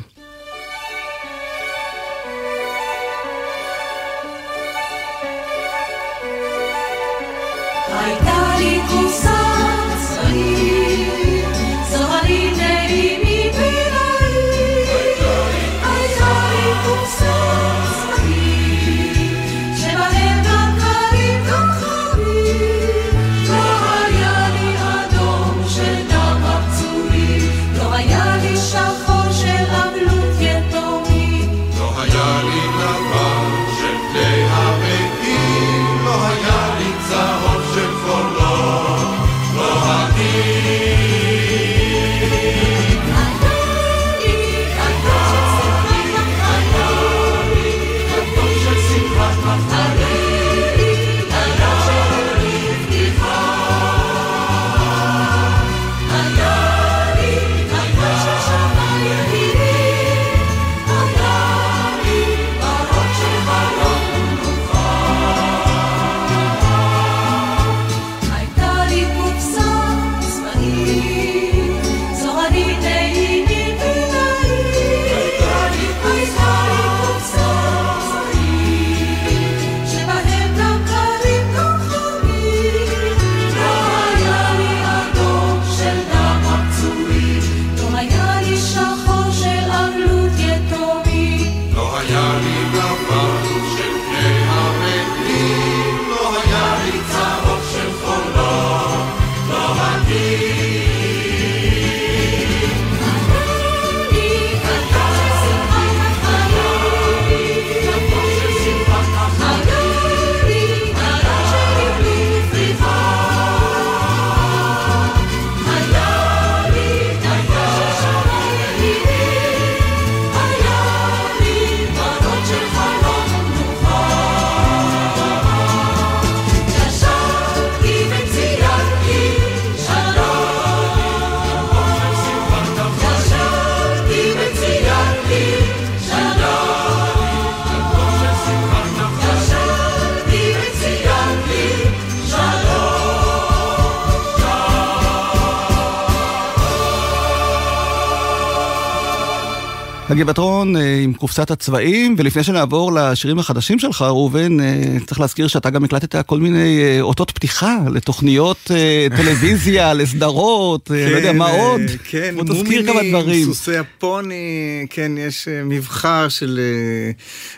הגבעת 150.10 150.38
רון 150.38 150.76
אה, 150.76 151.00
עם 151.04 151.14
קופסת 151.14 151.52
הצבעים, 151.52 152.16
ולפני 152.18 152.44
שנעבור 152.44 152.92
לשירים 152.94 153.40
החדשים 153.40 153.80
שלך, 153.80 154.02
ראובן, 154.02 154.60
אה, 154.60 154.98
צריך 155.08 155.20
להזכיר 155.20 155.48
שאתה 155.48 155.70
גם 155.70 155.84
הקלטת 155.84 156.26
כל 156.26 156.40
מיני 156.40 156.80
אה, 156.82 157.02
אותות 157.02 157.32
פתיחה 157.32 157.78
לתוכניות 157.94 158.72
טלוויזיה, 159.18 159.94
לסדרות, 159.94 160.90
לא 160.90 161.18
יודע 161.18 161.34
מה 161.34 161.48
כן, 161.52 161.60
עוד. 161.60 161.82
כן, 162.04 162.36
מומינים, 162.36 163.46
סוסי 163.46 163.78
הפוני, 163.78 164.86
כן, 164.90 165.12
יש 165.18 165.48
מבחר 165.66 166.30
של 166.30 166.60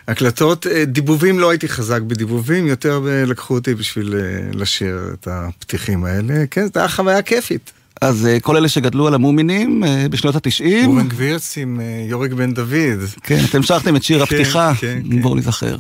הקלטות. 0.08 0.68
דיבובים, 0.86 1.40
לא 1.40 1.50
הייתי 1.50 1.68
חזק 1.68 2.02
בדיבובים, 2.02 2.68
יותר 2.68 3.02
לקחו 3.28 3.54
אותי 3.54 3.76
בשביל 3.76 4.16
לשיר 4.54 5.00
את 5.14 5.28
הפתיחים 5.32 6.06
האלה. 6.06 6.34
כן, 6.52 6.62
זו 6.62 6.66
הייתה 6.66 6.88
חוויה 6.88 7.22
כיפית. 7.22 7.81
אז 8.02 8.26
אה, 8.26 8.40
כל 8.40 8.58
אלה 8.58 8.70
שגדלו 8.70 9.08
על 9.08 9.14
המומינים 9.14 9.84
אה, 9.84 10.06
בשנות 10.10 10.36
התשעים. 10.36 10.90
אורן 10.90 11.08
גבירץ 11.08 11.58
עם 11.58 11.80
אה, 11.82 12.06
יורק 12.08 12.32
בן 12.32 12.54
דוד. 12.54 13.00
כן, 13.24 13.40
אתם 13.50 13.64
שרתם 13.64 13.96
את 13.96 14.04
שיר 14.04 14.18
כן, 14.18 14.24
הפתיחה, 14.24 14.74
כן, 14.80 15.00
כן. 15.12 15.22
בואו 15.22 15.36
נזכר. 15.36 15.76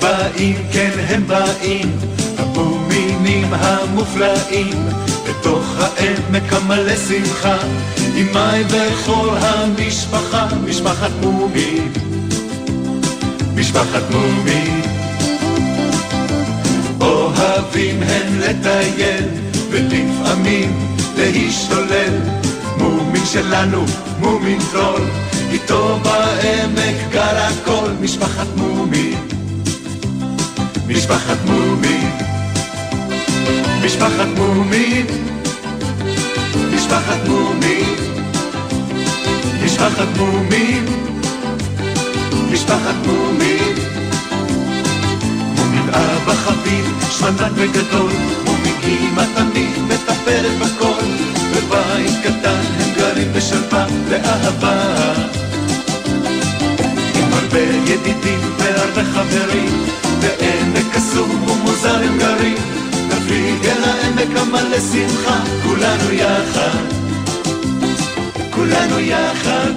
באים, 0.00 0.56
כן 0.72 0.90
הם 1.08 1.26
באים, 1.26 1.96
המומינים 2.38 3.46
המופלאים, 3.50 4.84
בתוך 5.28 5.74
העמק 5.78 6.52
המלא 6.52 6.96
שמחה, 6.96 7.56
מים 8.24 8.66
וכל 8.68 9.36
המשפחה, 9.40 10.46
משפחת 10.64 11.10
מומי, 11.22 11.80
משפחת 13.54 14.02
מומי. 14.10 14.82
אוהבים 17.00 18.02
הם 18.02 18.38
לטייל, 18.40 19.24
ולפעמים 19.70 20.96
להשתולל, 21.16 22.14
מומין 22.76 23.26
שלנו, 23.26 23.84
מומין 24.20 24.58
טרול, 24.72 25.02
איתו 25.50 26.00
בעמק 26.02 26.96
גר 27.12 27.36
הכל, 27.36 27.90
משפחת 28.00 28.46
מומי, 28.56 29.14
משפחת 30.88 31.38
מומי, 31.46 32.00
משפחת 33.84 34.28
מומי. 34.36 35.04
משפחת 36.88 37.28
מומי 37.28 38.08
משפחת 39.64 40.16
מומים, 40.16 40.84
משפחת 42.52 43.06
מומים. 43.06 43.74
מומין 45.56 45.88
אבא 45.88 46.34
חביב, 46.34 47.06
שמנן 47.10 47.52
וגדול, 47.54 48.12
מומין 48.44 48.74
אמא 48.84 49.22
תמיד 49.34 49.78
מטפלת 49.88 50.58
בכל, 50.60 51.04
בבית 51.52 52.14
קטן 52.22 52.62
הם 52.80 52.90
גרים 52.96 53.32
בשלווה 53.32 53.86
ואהבה. 54.08 54.74
עם 57.14 57.32
הרבה 57.32 57.60
ידידים 57.60 58.40
והרבה 58.58 59.04
חברים, 59.04 59.86
בעמק 60.20 60.94
קסום 60.94 61.48
ומוזר 61.48 62.02
הם 62.02 62.18
גרים, 62.18 62.77
אל 63.30 63.84
העמק 63.84 64.36
המלא 64.36 64.80
שמחה, 64.80 65.44
כולנו 65.62 66.12
יחד, 66.12 66.82
כולנו 68.50 68.98
יחד. 68.98 69.72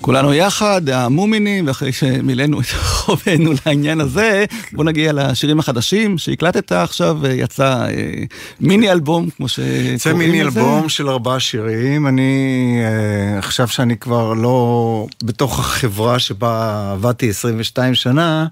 כולנו 0.00 0.34
יחד, 0.34 0.88
המומינים, 0.88 1.66
ואחרי 1.66 1.92
שמילאנו 1.92 2.60
את 2.60 2.66
חובנו 3.06 3.50
לעניין 3.66 4.00
הזה, 4.00 4.44
בוא 4.72 4.84
נגיע 4.84 5.12
לשירים 5.12 5.58
החדשים 5.58 6.18
שהקלטת 6.18 6.72
עכשיו, 6.72 7.18
יצא 7.26 7.86
אה, 7.88 8.24
מיני 8.60 8.92
אלבום, 8.92 9.30
כמו 9.36 9.48
שקוראים 9.48 9.84
לזה. 9.84 9.92
יצא 9.92 10.12
מיני 10.12 10.42
אלבום 10.42 10.88
של 10.88 11.08
ארבעה 11.08 11.40
שירים, 11.40 12.06
אני 12.06 12.80
אה, 12.84 13.38
עכשיו 13.38 13.68
שאני 13.68 13.96
כבר 13.96 14.32
לא 14.32 15.06
בתוך 15.24 15.58
החברה 15.58 16.18
שבה 16.18 16.88
עבדתי 16.92 17.28
22 17.28 17.94
שנה, 17.94 18.46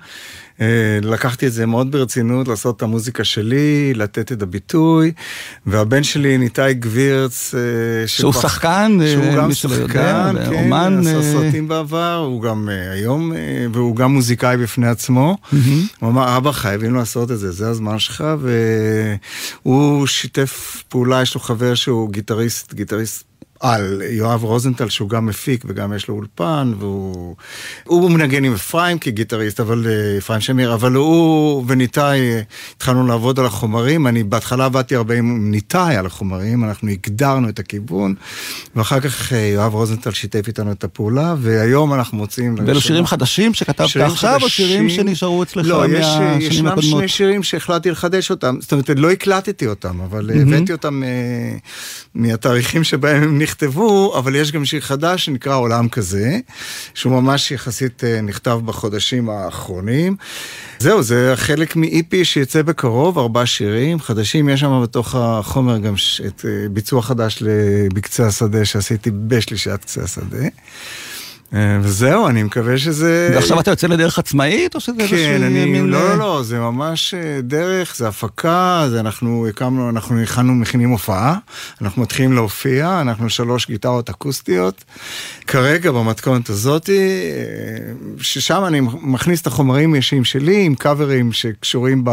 אה, 0.60 0.66
לקחתי 1.02 1.46
את 1.46 1.52
זה 1.52 1.66
מאוד 1.66 1.92
ברצינות, 1.92 2.48
לעשות 2.48 2.76
את 2.76 2.82
המוזיקה 2.82 3.24
שלי, 3.24 3.94
לתת 3.94 4.32
את 4.32 4.42
הביטוי, 4.42 5.12
והבן 5.66 6.02
שלי, 6.02 6.38
ניתאי 6.38 6.74
גבירץ, 6.74 7.54
שהוא 8.06 8.32
שכבר, 8.32 8.42
שחקן, 8.42 8.98
שהוא 9.12 9.34
גם 9.36 9.52
שחקן, 9.52 10.34
כן, 10.44 10.54
אומן. 10.54 11.00
עשה 11.00 11.22
סרטים 11.22 11.68
בעבר, 11.68 12.24
הוא 12.26 12.42
גם 12.42 12.68
היום, 12.92 13.32
והוא 13.72 13.96
גם 13.96 14.14
מוזיקאי 14.14 14.43
בפני 14.56 14.88
עצמו. 14.88 15.36
הוא 16.00 16.10
אמר, 16.10 16.36
אבא, 16.36 16.52
חייבים 16.52 16.94
לעשות 16.94 17.30
את 17.30 17.38
זה, 17.38 17.52
זה 17.52 17.68
הזמן 17.68 17.98
שלך, 17.98 18.24
והוא 19.62 20.06
שיתף 20.06 20.82
פעולה, 20.88 21.22
יש 21.22 21.34
לו 21.34 21.40
חבר 21.40 21.74
שהוא 21.74 22.10
גיטריסט, 22.10 22.74
גיטריסט 22.74 23.24
על 23.64 24.02
יואב 24.10 24.44
רוזנטל 24.44 24.88
שהוא 24.88 25.08
גם 25.08 25.26
מפיק 25.26 25.64
וגם 25.66 25.92
יש 25.92 26.08
לו 26.08 26.14
אולפן 26.14 26.72
והוא 26.78 28.10
מנגן 28.10 28.44
עם 28.44 28.52
אפרים 28.52 28.98
כגיטריסט 28.98 29.60
אבל 29.60 29.86
אה, 29.86 30.18
אפרים 30.18 30.40
שמיר 30.40 30.74
אבל 30.74 30.92
הוא 30.92 31.64
וניתאי 31.66 32.20
אה, 32.20 32.40
התחלנו 32.76 33.06
לעבוד 33.06 33.38
על 33.38 33.46
החומרים 33.46 34.06
אני 34.06 34.24
בהתחלה 34.24 34.64
עבדתי 34.64 34.96
הרבה 34.96 35.14
עם 35.14 35.50
ניתאי 35.50 35.96
על 35.96 36.06
החומרים 36.06 36.64
אנחנו 36.64 36.88
הגדרנו 36.88 37.48
את 37.48 37.58
הכיוון 37.58 38.14
ואחר 38.76 39.00
כך 39.00 39.32
אה, 39.32 39.38
יואב 39.38 39.74
רוזנטל 39.74 40.10
שיתף 40.10 40.48
איתנו 40.48 40.72
את 40.72 40.84
הפעולה 40.84 41.34
והיום 41.38 41.94
אנחנו 41.94 42.18
מוצאים 42.18 42.54
ואלו 42.66 42.80
שירים 42.80 43.06
חדשים 43.06 43.54
שכתבת 43.54 43.88
שירים 43.88 44.06
עכשיו 44.06 44.30
חדשים, 44.30 44.44
או 44.44 44.48
שירים 44.48 44.90
שנשארו 44.90 45.42
אצלך 45.42 45.66
לא, 45.66 45.88
מהשנים 45.88 46.40
יש, 46.40 46.52
ישנם 46.52 46.66
הקודמות? 46.66 46.98
שני 46.98 47.08
שירים 47.08 47.42
שהחלטתי 47.42 47.90
לחדש 47.90 48.30
אותם 48.30 48.56
זאת 48.60 48.72
אומרת 48.72 48.90
לא 48.96 49.10
הקלטתי 49.10 49.66
אותם 49.66 50.00
אבל 50.00 50.30
mm-hmm. 50.30 50.42
הבאתי 50.42 50.72
אותם 50.72 51.02
מהתאריכים 52.14 52.84
שבהם 52.84 53.22
הם 53.22 53.38
נכתבו 53.38 53.53
נכתבו, 53.54 54.18
אבל 54.18 54.34
יש 54.36 54.52
גם 54.52 54.64
שיר 54.64 54.80
חדש 54.80 55.24
שנקרא 55.24 55.56
עולם 55.56 55.88
כזה, 55.88 56.38
שהוא 56.94 57.12
ממש 57.12 57.50
יחסית 57.50 58.04
אה, 58.04 58.20
נכתב 58.20 58.60
בחודשים 58.64 59.30
האחרונים. 59.30 60.16
זהו, 60.78 61.02
זה 61.02 61.32
חלק 61.36 61.76
מ-EP 61.76 62.14
שיצא 62.24 62.62
בקרוב, 62.62 63.18
ארבעה 63.18 63.46
שירים 63.46 64.00
חדשים, 64.00 64.48
יש 64.48 64.60
שם 64.60 64.80
בתוך 64.82 65.14
החומר 65.14 65.78
גם 65.78 65.94
את 66.26 66.44
אה, 66.44 66.68
ביצוע 66.70 67.02
חדש 67.02 67.42
בקצה 67.94 68.26
השדה 68.26 68.64
שעשיתי 68.64 69.10
בשלישת 69.10 69.78
קצה 69.80 70.02
השדה. 70.02 70.48
אה, 71.54 71.78
וזהו, 71.82 72.28
אני 72.28 72.42
מקווה 72.42 72.78
שזה... 72.78 73.30
ועכשיו 73.34 73.60
אתה 73.60 73.70
יוצא 73.70 73.86
לדרך 73.86 74.18
עצמאית, 74.18 74.74
או 74.74 74.80
שזה 74.80 74.92
איזשהו 74.98 75.18
כן, 75.18 75.42
אני... 75.42 75.64
מין... 75.64 75.86
לא, 75.86 76.08
לא, 76.08 76.18
לא, 76.18 76.42
זה 76.42 76.60
ממש 76.60 77.14
אה, 77.14 77.40
דרך, 77.42 77.96
זה 77.96 78.08
הפקה, 78.08 78.86
זה 78.90 79.00
אנחנו 79.00 79.46
הקמנו, 79.48 79.90
אנחנו 79.90 80.20
הכנו, 80.20 80.54
מכינים 80.54 80.90
הופעה, 80.90 81.36
אנחנו 81.80 82.02
מתחילים 82.02 82.32
להופיע, 82.32 83.00
אנחנו 83.00 83.30
שלוש 83.30 83.66
גיטרות 83.66 84.10
אקוסטיות. 84.10 84.84
כרגע 85.46 85.90
במתכונת 85.90 86.48
הזאת, 86.48 86.90
אה, 86.90 86.94
ששם 88.20 88.62
אני 88.66 88.80
מכניס 89.02 89.40
את 89.40 89.46
החומרים 89.46 89.94
האישיים 89.94 90.24
שלי, 90.24 90.64
עם 90.64 90.74
קאברים 90.74 91.32
שקשורים 91.32 92.04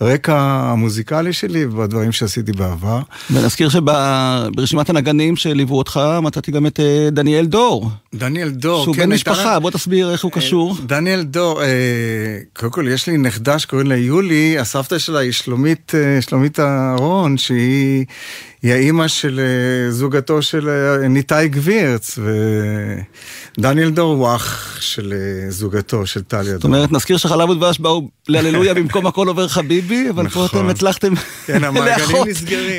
ברקע 0.00 0.36
המוזיקלי 0.38 1.32
שלי 1.32 1.64
ובדברים 1.64 2.12
שעשיתי 2.12 2.52
בעבר. 2.52 3.00
ונזכיר 3.30 3.68
שברשימת 3.68 4.90
הנגנים 4.90 5.36
שליוו 5.36 5.78
אותך, 5.78 6.00
מצאתי 6.22 6.50
גם 6.50 6.66
את 6.66 6.80
דניאל 7.12 7.46
דור. 7.46 7.90
דניאל 8.14 8.50
דור. 8.50 8.83
שהוא 8.84 8.94
כן, 8.94 9.02
בן 9.02 9.12
משפחה, 9.12 9.60
בוא 9.60 9.70
תסביר 9.70 10.12
איך 10.12 10.24
הוא 10.24 10.30
אה, 10.34 10.40
קשור. 10.40 10.76
דניאל 10.86 11.22
דור, 11.22 11.62
אה, 11.62 11.66
קודם 12.52 12.72
כל 12.72 12.86
יש 12.90 13.06
לי 13.06 13.16
נכדה 13.16 13.58
שקוראים 13.58 13.86
לה 13.86 13.96
יולי, 13.96 14.58
הסבתא 14.58 14.98
שלה 14.98 15.18
היא 15.18 15.32
שלומית, 15.32 15.92
אה, 15.94 16.22
שלומית 16.22 16.60
אהרון, 16.60 17.38
שהיא... 17.38 18.04
היא 18.64 18.72
האימא 18.72 19.08
של 19.08 19.40
אה, 19.40 19.90
זוגתו 19.90 20.42
של 20.42 20.68
אה, 20.68 21.08
ניתאי 21.08 21.48
גבירץ, 21.48 22.18
ודניאל 23.58 23.90
דור 23.90 24.14
הוא 24.14 24.36
אח 24.36 24.76
של 24.80 25.12
אה, 25.12 25.50
זוגתו, 25.50 26.06
של 26.06 26.22
טליה 26.22 26.42
דור. 26.42 26.52
זאת 26.54 26.64
אומרת, 26.64 26.92
נזכיר 26.92 27.16
שחלב 27.16 27.48
ודבש 27.48 27.78
באו 27.78 28.08
להללויה 28.28 28.74
במקום 28.84 29.06
הכל 29.06 29.28
עובר 29.28 29.48
חביבי, 29.48 30.10
אבל 30.10 30.28
פה 30.28 30.46
אתם 30.46 30.56
נכון. 30.56 30.70
הצלחתם 30.70 31.12
לאחות 31.74 32.28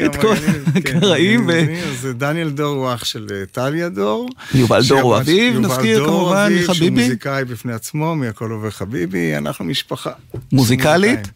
את 0.06 0.16
כל 0.16 0.34
הקראים. 0.76 1.50
אז 1.50 2.08
דניאל 2.18 2.50
דור 2.50 2.76
הוא 2.76 2.94
אח 2.94 3.06
של 3.06 3.28
טליה 3.52 3.90
דור. 3.90 4.30
יובל 4.54 4.82
דור 4.88 5.18
אביו, 5.18 5.60
נזכיר 5.60 6.06
כמובן, 6.06 6.52
מחביבי. 6.54 6.76
שהוא 6.76 6.90
מוזיקאי 6.90 7.46
בפני 7.46 7.74
עצמו, 7.74 8.16
מהכל 8.16 8.52
עובר 8.52 8.70
חביבי, 8.70 9.38
אנחנו 9.38 9.66
משפחה. 9.66 10.12
מוזיקלית? 10.52 11.28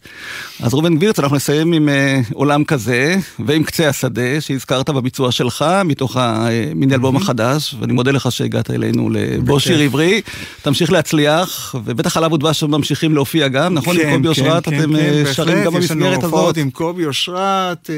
אז 0.60 0.74
ראובן 0.74 0.96
גבירץ, 0.96 1.18
אנחנו 1.18 1.36
נסיים 1.36 1.72
עם 1.72 1.88
עולם 2.32 2.64
כזה, 2.64 3.16
ועם 3.46 3.64
קצה 3.64 3.88
השדה. 3.88 4.39
שהזכרת 4.40 4.90
בביצוע 4.90 5.32
שלך, 5.32 5.64
מתוך 5.84 6.16
המיני 6.16 6.94
אלבום 6.94 7.16
החדש, 7.16 7.74
ואני 7.80 7.92
מודה 7.92 8.10
לך 8.10 8.32
שהגעת 8.32 8.70
אלינו 8.70 9.10
לבוא 9.10 9.58
שיר 9.58 9.80
עברי. 9.80 10.20
תמשיך 10.62 10.92
להצליח, 10.92 11.74
ובטח 11.84 12.16
עליו 12.16 12.32
ודבש 12.32 12.62
ממשיכים 12.62 13.14
להופיע 13.14 13.48
גם, 13.48 13.74
נכון? 13.74 13.96
עם 14.00 14.10
קובי 14.12 14.28
אושרת 14.28 14.68
אתם 14.68 14.96
אה, 14.96 15.22
שרים 15.32 15.64
גם 15.64 15.74
במסגרת 15.74 16.24
הזאת. 16.24 16.56
עם 16.56 16.70
קובי 16.70 17.06
אושרת, 17.06 17.90
אה, 17.90 17.94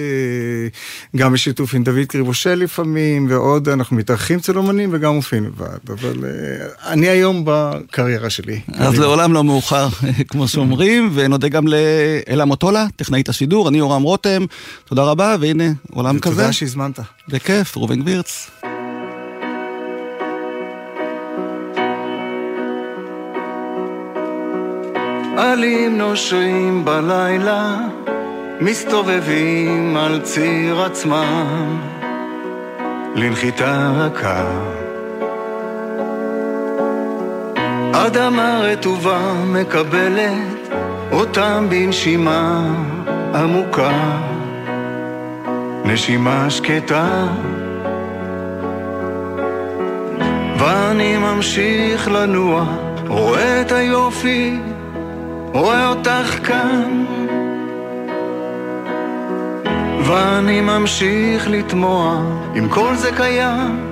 גם 1.16 1.32
בשיתוף 1.32 1.74
עם 1.74 1.84
דוד 1.84 2.06
קריבושל 2.08 2.54
לפעמים, 2.54 3.26
ועוד 3.30 3.68
אנחנו 3.68 3.96
מתארחים 3.96 4.38
אצל 4.38 4.58
אומנים 4.58 4.90
וגם 4.92 5.14
מופיעים 5.14 5.44
לבד, 5.44 5.90
אבל 5.90 6.24
אה, 6.24 6.92
אני 6.92 7.08
היום 7.08 7.42
בקריירה 7.46 8.30
שלי. 8.30 8.60
אז 8.74 8.98
לעולם 8.98 9.32
לא 9.32 9.44
מאוחר, 9.44 9.88
כמו 10.28 10.48
שאומרים, 10.48 11.10
ונודה 11.14 11.48
גם 11.48 11.66
לאלה 11.66 12.44
מוטולה, 12.44 12.86
טכנאית 12.96 13.28
השידור, 13.28 13.68
אני 13.68 13.78
יורם 13.78 14.02
רותם, 14.02 14.44
תודה 14.84 15.02
רבה, 15.02 15.36
והנה 15.40 15.64
עולם 15.90 16.18
כזה. 16.18 16.31
תודה 16.34 16.52
שהזמנת. 16.52 17.00
בכיף, 17.28 17.76
ראובן 17.76 18.00
גבירץ. 18.00 18.50
עלים 25.36 25.98
נושרים 25.98 26.84
בלילה, 26.84 27.76
מסתובבים 28.60 29.96
על 29.96 30.20
ציר 30.22 30.82
עצמם, 30.82 31.80
לנחיתה 33.14 33.92
רכה. 33.96 34.44
אדמה 37.92 38.60
רטובה 38.62 39.32
מקבלת 39.46 40.68
אותם 41.12 41.66
בנשימה 41.70 42.64
עמוקה. 43.34 43.92
נשימה 45.84 46.50
שקטה. 46.50 47.26
ואני 50.58 51.16
ממשיך 51.16 52.08
לנוע, 52.08 52.64
רואה 53.08 53.60
את 53.60 53.72
היופי, 53.72 54.58
רואה 55.52 55.88
אותך 55.88 56.38
כאן. 56.44 57.04
ואני 60.04 60.60
ממשיך 60.60 61.48
לתמוע, 61.48 62.22
אם 62.58 62.68
כל 62.68 62.94
זה 62.94 63.10
קיים 63.16 63.91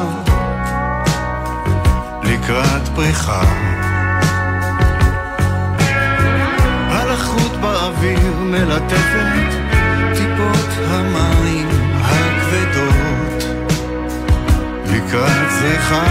לקראת 2.43 2.87
פריחה. 2.95 3.41
הלחות 6.89 7.51
באוויר 7.61 8.39
מלטפת 8.39 9.55
טיפות 10.15 10.69
המים 10.87 11.69
הכבדות 12.01 13.43
לקראת 14.85 15.51
זריחה. 15.59 16.05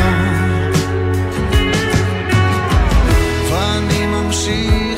ואני 3.50 4.06
ממשיך 4.06 4.89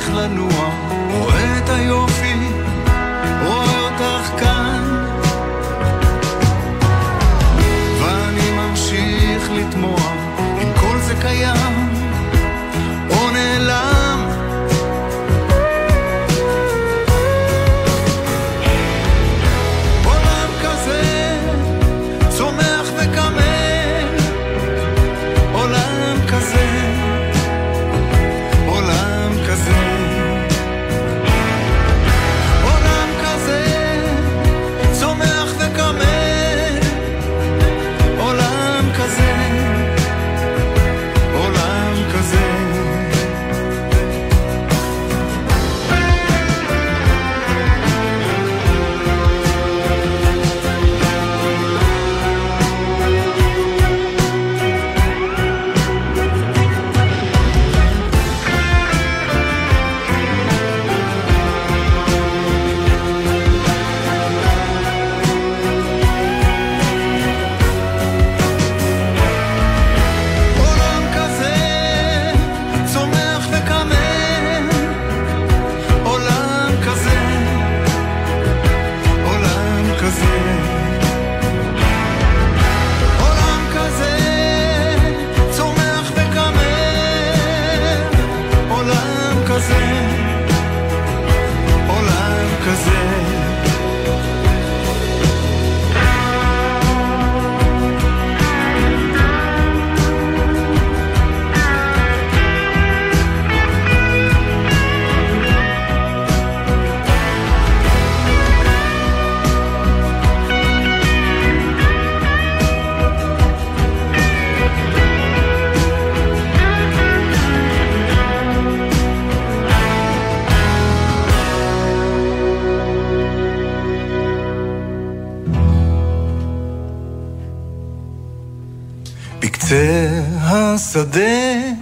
השדה 130.92 131.72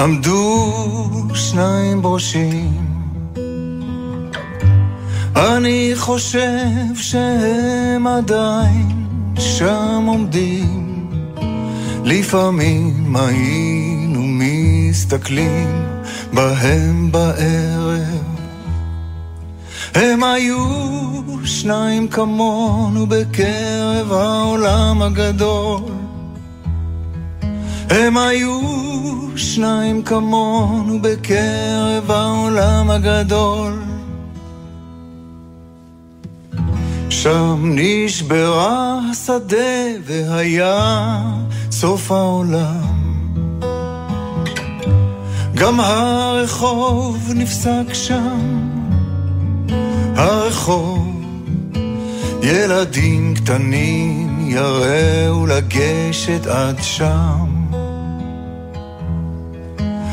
עמדו 0.00 0.72
שניים 1.34 2.02
ברושים. 2.02 2.72
אני 5.36 5.92
חושב 5.94 6.94
שהם 6.94 8.06
עדיין 8.06 9.06
שם 9.38 10.04
עומדים. 10.06 11.08
לפעמים 12.04 13.16
היינו 13.16 14.20
מסתכלים 14.22 15.68
בהם 16.32 17.12
בערב. 17.12 18.22
הם 19.94 20.24
היו 20.24 20.64
שניים 21.44 22.08
כמונו 22.08 23.06
בקרב 23.06 24.12
העולם 24.12 25.02
הגדול. 25.02 25.97
הם 27.90 28.16
היו 28.16 28.60
שניים 29.36 30.02
כמונו 30.02 30.98
בקרב 31.02 32.10
העולם 32.10 32.90
הגדול. 32.90 33.82
שם 37.10 37.62
נשברה 37.64 38.98
השדה 39.10 39.56
והיה 40.04 41.22
סוף 41.70 42.12
העולם. 42.12 42.98
גם 45.54 45.80
הרחוב 45.80 47.30
נפסק 47.34 47.92
שם. 47.92 48.68
הרחוב, 50.16 51.24
ילדים 52.42 53.34
קטנים 53.34 54.50
יראו 54.50 55.46
לגשת 55.46 56.46
עד 56.46 56.76
שם. 56.82 57.57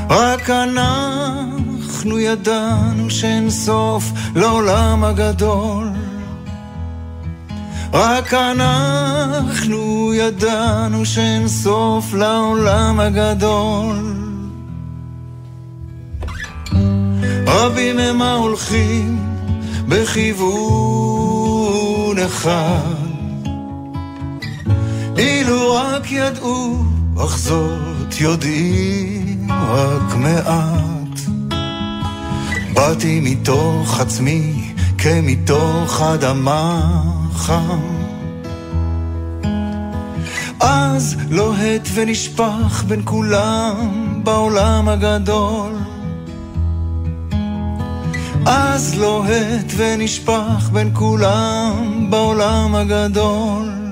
רק 0.09 0.49
אנחנו 0.49 2.19
ידענו 2.19 3.09
שאין 3.09 3.49
סוף 3.49 4.11
לעולם 4.35 5.03
הגדול. 5.03 5.87
רק 7.93 8.33
אנחנו 8.33 10.13
ידענו 10.13 11.05
שאין 11.05 11.47
סוף 11.47 12.13
לעולם 12.13 12.99
הגדול. 12.99 14.15
רבים 17.47 17.99
הם 17.99 18.21
ההולכים 18.21 19.19
בכיוון 19.87 20.45
אחד. 22.25 22.95
אילו 25.17 25.73
רק 25.73 26.11
ידעו, 26.11 26.83
אך 27.17 27.37
זאת 27.37 28.21
יודעים 28.21 29.34
רק 29.49 30.15
מעט. 30.15 31.19
באתי 32.73 33.19
מתוך 33.23 33.99
עצמי 33.99 34.71
כמתוך 34.97 36.01
אדמה 36.01 37.01
חם. 37.33 37.79
אז 40.59 41.17
לוהט 41.29 41.89
ונשפך 41.93 42.83
בין 42.87 43.01
כולם 43.03 43.75
בעולם 44.23 44.89
הגדול. 44.89 45.73
אז 48.45 48.95
לוהט 48.97 49.71
ונשפך 49.75 50.69
בין 50.73 50.91
כולם 50.93 52.07
בעולם 52.09 52.75
הגדול. 52.75 53.84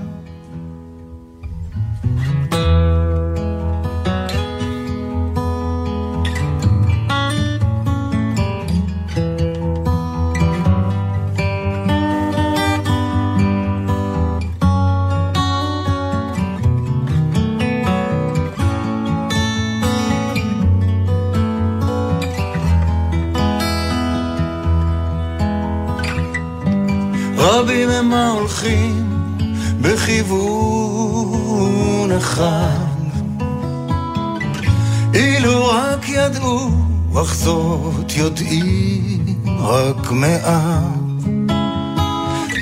מעט. 40.13 41.03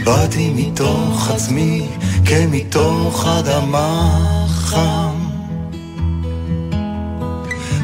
באתי 0.04 0.54
מתוך 0.56 1.30
עצמי 1.32 1.88
כמתוך 2.26 3.26
אדמה 3.28 4.18
חם. 4.48 5.16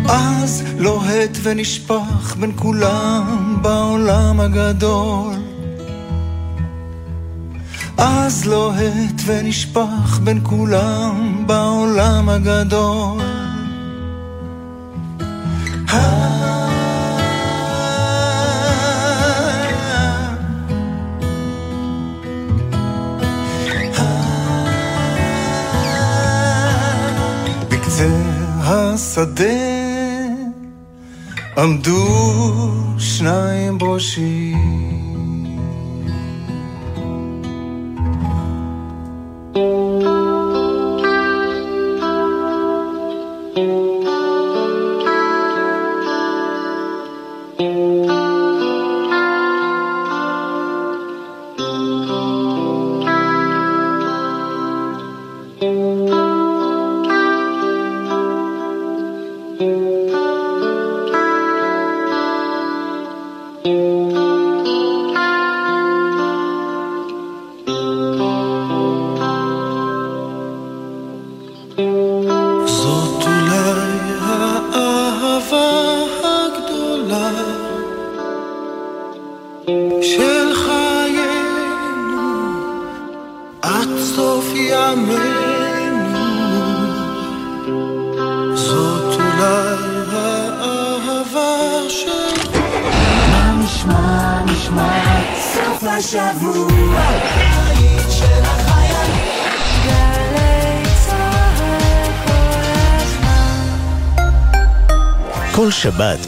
אז 0.09 0.63
לוהט 0.77 1.37
ונשפך 1.43 2.35
בין 2.39 2.51
כולם 2.55 3.57
בעולם 3.61 4.39
הגדול. 4.39 5.35
אז 7.97 8.45
לוהט 8.45 9.21
ונשפך 9.25 10.19
בין 10.23 10.39
כולם 10.43 11.43
בעולם 11.47 12.29
הגדול. 12.29 13.36
השדה 28.97 29.43
עמדו 31.57 32.07
שניים 32.99 33.77
ברושים 33.77 34.57
שבת 35.13 35.16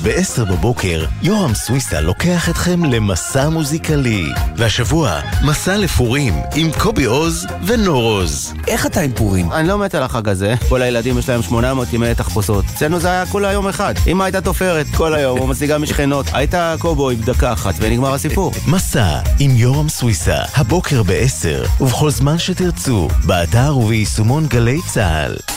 ב-10 0.04 0.44
בבוקר, 0.52 1.06
יורם 1.22 1.54
סוויסה 1.54 2.02
לוקח 2.02 2.50
אתכם 2.50 2.84
למסע 2.84 3.50
מוזיקלי. 3.50 4.26
והשבוע, 4.56 5.20
מסע 5.46 5.78
לפורים 5.78 6.34
עם 6.56 6.72
קובי 6.78 7.04
עוז 7.04 7.48
ונור 7.66 8.04
עוז. 8.04 8.54
איך 8.68 8.86
אתה 8.86 9.02
עם 9.02 9.12
פורים? 9.12 9.52
אני 9.52 9.68
לא 9.68 9.78
מת 9.78 9.96
על 9.96 10.04
החג 10.04 10.30
הזה. 10.30 10.56
כל 10.70 10.82
הילדים 10.82 11.18
יש 11.18 11.30
להם 11.30 11.42
800 11.42 11.94
ימי 11.94 12.16
תחפושות. 12.16 12.66
אצלנו 12.76 13.00
זה 13.00 13.12
היה 13.12 13.26
כולה 13.26 13.52
יום 13.52 13.68
אחד. 13.68 13.94
אמא 14.08 14.24
הייתה 14.24 14.42
תופרת 14.42 14.86
כל 14.96 15.14
היום, 15.14 15.40
או 15.40 15.48
משיגה 15.48 15.78
משכנות. 15.78 16.26
היית 16.34 16.54
קובוי 16.80 17.16
בדקה 17.16 17.54
אחת 17.54 17.74
ונגמר 17.80 18.14
הסיפור. 18.14 18.52
מסע 18.68 19.20
עם 19.40 19.52
יורם 19.56 19.90
סוויסה, 19.90 20.38
הבוקר 20.56 21.04
ב-10, 21.04 21.82
ובכל 21.82 22.10
זמן 22.10 22.38
שתרצו, 22.38 23.08
באתר 23.26 23.78
וביישומון 23.78 24.48
גלי 24.48 24.80
צה"ל. 24.88 25.49